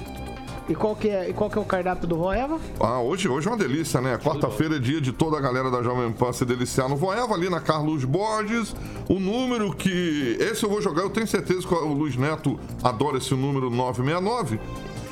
[0.67, 2.59] E qual que é, e qual que é o cardápio do Voeva?
[2.79, 4.17] Ah, hoje, hoje é uma delícia, né?
[4.17, 7.49] Quarta-feira é dia de toda a galera da Jovem Pan se deliciar no Voeva, ali
[7.49, 8.75] na Carlos Borges.
[9.07, 10.37] O número que.
[10.39, 14.59] Esse eu vou jogar, eu tenho certeza que o Luiz Neto adora esse número 969.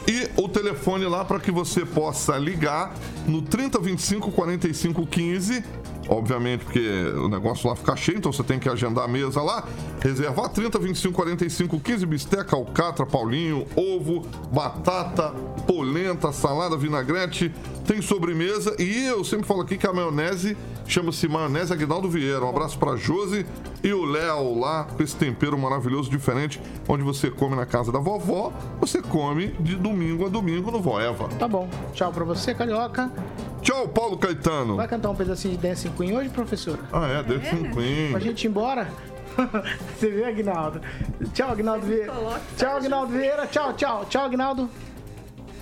[0.07, 2.95] E o telefone lá para que você possa ligar
[3.27, 5.63] no 3025 45 15.
[6.09, 6.79] Obviamente, porque
[7.17, 9.67] o negócio lá fica cheio, então você tem que agendar a mesa lá.
[9.99, 15.31] Reservar 30, 25, 45, 15, bisteca, alcatra, paulinho, ovo, batata,
[15.67, 17.53] polenta, salada, vinagrete.
[17.85, 20.55] Tem sobremesa e eu sempre falo aqui que a maionese
[20.87, 22.45] chama-se maionese Aguinaldo Vieira.
[22.45, 23.45] Um abraço pra Josi
[23.83, 27.99] e o Léo lá com esse tempero maravilhoso, diferente, onde você come na casa da
[27.99, 31.27] vovó, você come de domingo a domingo no Voeva.
[31.39, 31.69] Tá bom.
[31.93, 33.11] Tchau pra você, Carioca.
[33.61, 34.75] Tchau, Paulo Caetano.
[34.75, 36.79] Vai cantar um pedacinho de Dancing Queen hoje, professora?
[36.91, 38.11] Ah, é, Dancing Queen.
[38.11, 38.87] Pra gente ir embora?
[39.97, 40.81] Você vê, Aguinaldo?
[41.33, 42.13] Tchau, Aguinaldo Vieira.
[42.55, 43.47] Tchau, Aguinaldo Vieira.
[43.47, 44.05] Tchau, tchau.
[44.05, 44.69] Tchau, Aguinaldo.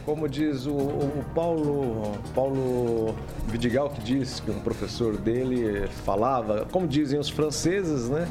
[0.06, 3.16] Como diz o, o Paulo, Paulo
[3.48, 8.28] Vidigal, que diz que um professor dele falava, como dizem os franceses, né?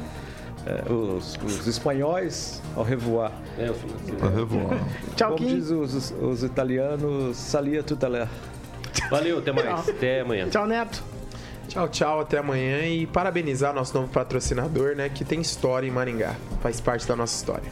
[0.65, 3.31] É, os, os espanhóis, ao revoar.
[3.59, 4.23] É, os franceses.
[4.23, 4.79] Ao revoar.
[5.15, 5.55] Tchau, Como Kim.
[5.55, 8.29] diz os, os italianos, salia tudo l'heure.
[9.11, 9.89] Valeu, até mais.
[9.89, 10.49] Até amanhã.
[10.49, 11.03] Tchau, Neto.
[11.67, 16.35] Tchau, tchau, até amanhã e parabenizar nosso novo patrocinador, né, que tem história em Maringá,
[16.61, 17.69] faz parte da nossa história.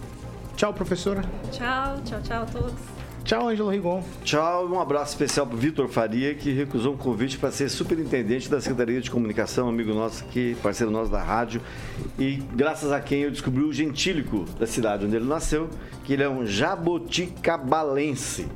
[0.58, 1.24] Tchau, professora.
[1.52, 3.03] Tchau, tchau, tchau a todos.
[3.24, 4.04] Tchau, Ângelo Rigon.
[4.26, 8.60] Tchau, um abraço especial para Vitor Faria, que recusou um convite para ser superintendente da
[8.60, 11.62] Secretaria de Comunicação, amigo nosso aqui, parceiro nosso da rádio,
[12.20, 15.70] e graças a quem eu descobri o gentílico da cidade onde ele nasceu,
[16.04, 18.48] que ele é um jabuticabalense.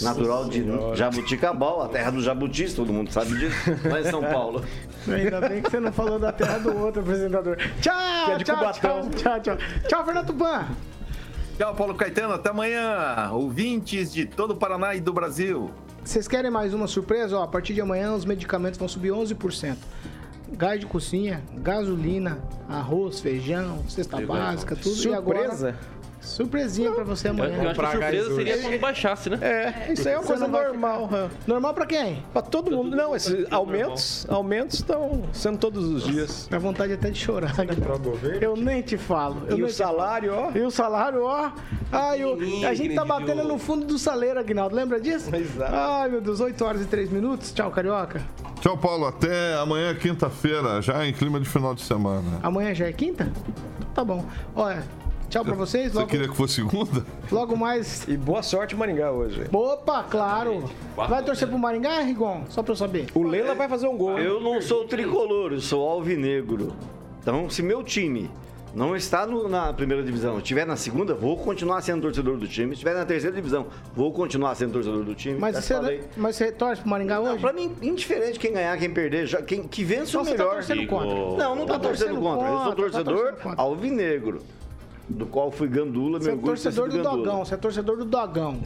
[0.00, 0.64] natural de
[0.94, 3.54] Jabuticabal, a terra dos jabutis, todo mundo sabe disso,
[3.84, 4.64] lá em São Paulo.
[5.06, 7.58] Ainda bem que você não falou da terra do outro apresentador.
[7.82, 9.58] Tchau, Que é tchau, tchau, tchau, tchau.
[9.86, 10.64] Tchau, Fernando Tupan.
[11.56, 12.34] Tchau, Paulo Caetano.
[12.34, 13.30] Até amanhã.
[13.32, 15.70] Ouvintes de todo o Paraná e do Brasil.
[16.04, 17.38] Vocês querem mais uma surpresa?
[17.38, 19.76] Ó, a partir de amanhã os medicamentos vão subir 11%.
[20.52, 22.38] Gás de cozinha, gasolina,
[22.68, 24.36] arroz, feijão, cesta Legal.
[24.36, 24.94] básica, tudo.
[24.94, 25.68] E Surpresa?
[25.70, 25.78] agora,
[26.26, 27.62] surpresinha pra você amanhã.
[27.62, 29.38] eu acho que a surpresa seria quando baixasse, né?
[29.40, 31.08] É, isso aí é uma coisa normal.
[31.10, 31.30] né?
[31.46, 32.22] Normal pra quem?
[32.32, 32.96] Pra todo mundo.
[32.96, 36.46] Não, esses aumentos, aumentos estão sendo todos os dias.
[36.50, 37.54] Dá vontade até de chorar.
[37.56, 38.38] Guilherme.
[38.40, 39.42] Eu nem te falo.
[39.48, 40.50] Eu E o salário, ó.
[40.54, 41.50] E o salário, ó.
[41.92, 44.74] Ai, o- a gente tá batendo no fundo do saleiro, Aguinaldo.
[44.74, 45.34] Lembra disso?
[45.34, 45.72] Exato.
[45.74, 47.52] Ai, meu Deus, 8 horas e 3 minutos.
[47.52, 48.20] Tchau, Carioca.
[48.60, 49.06] Tchau, Paulo.
[49.06, 52.40] Até amanhã, quinta-feira, já em clima de final de semana.
[52.42, 53.30] Amanhã já é quinta?
[53.94, 54.24] Tá bom.
[54.54, 54.82] Olha,
[55.28, 55.92] tchau pra vocês.
[55.92, 57.04] Você Logo, queria que fosse segunda?
[57.30, 58.06] logo mais.
[58.08, 59.42] E boa sorte Maringá hoje.
[59.52, 60.64] Opa, claro.
[60.96, 62.44] Vai torcer pro Maringá, Rigon?
[62.48, 63.06] Só pra eu saber.
[63.14, 64.18] O Leila vai fazer um gol.
[64.18, 66.72] Eu não sou tricolor, eu sou alvinegro.
[67.20, 68.30] Então, se meu time
[68.74, 72.68] não está no- na primeira divisão, estiver na segunda, vou continuar sendo torcedor do time.
[72.68, 75.38] Se estiver na terceira divisão, vou continuar sendo torcedor do time.
[75.40, 76.02] Mas você, falei.
[76.16, 77.40] mas você torce pro Maringá Não, hoje?
[77.40, 80.38] pra mim, indiferente quem ganhar, quem perder, já- quem que vence Então o você tá
[80.44, 80.54] melhor.
[80.56, 81.14] torcendo contra.
[81.14, 82.46] Não, não Tá tá torcendo torcendo contra.
[82.48, 83.62] Eu sou contra, tá torcedor contra.
[83.62, 84.42] alvinegro,
[85.08, 87.16] do qual fui gandula, Você é de ter torcedor do gandula.
[87.16, 88.58] Dogão, você é torcedor do Dogão.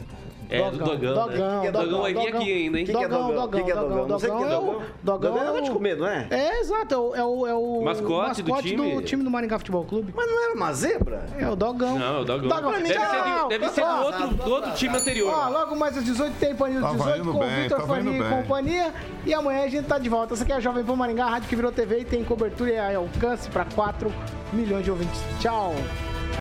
[0.53, 0.97] É, do Dogão, né?
[1.37, 2.85] Dogão, Que é Dogão vai vir aqui ainda, hein?
[2.85, 3.41] Que que é Dogão, Dogão?
[3.41, 4.07] Dogão, Que que é Dogão?
[4.09, 4.73] Não sei o que é é o- Dogão.
[4.73, 6.27] Dogão Dogão é é negócio de o- comer, não é?
[6.29, 9.01] É, exato, é o, é o, é o Mascote do time.
[9.03, 10.13] time do Maringá Futebol Clube.
[10.13, 11.25] Mas não era uma zebra?
[11.39, 11.97] É o Dogão.
[11.97, 12.49] Não, é o Dogão.
[12.49, 12.71] Dogão.
[12.73, 13.43] Deve ser, Tchau.
[13.43, 15.33] de- deve ser do outro, do outro time anterior.
[15.33, 18.29] Ó, logo mais às 18 tem Panil Tava 18 indo com o Vitor Fania e
[18.41, 18.93] companhia.
[19.25, 20.33] E amanhã a gente tá de volta.
[20.33, 22.71] Essa aqui é a Jovem Pan Maringá, a rádio que virou TV e tem cobertura
[22.71, 24.11] e alcance para 4
[24.51, 25.21] milhões de ouvintes.
[25.39, 25.73] Tchau.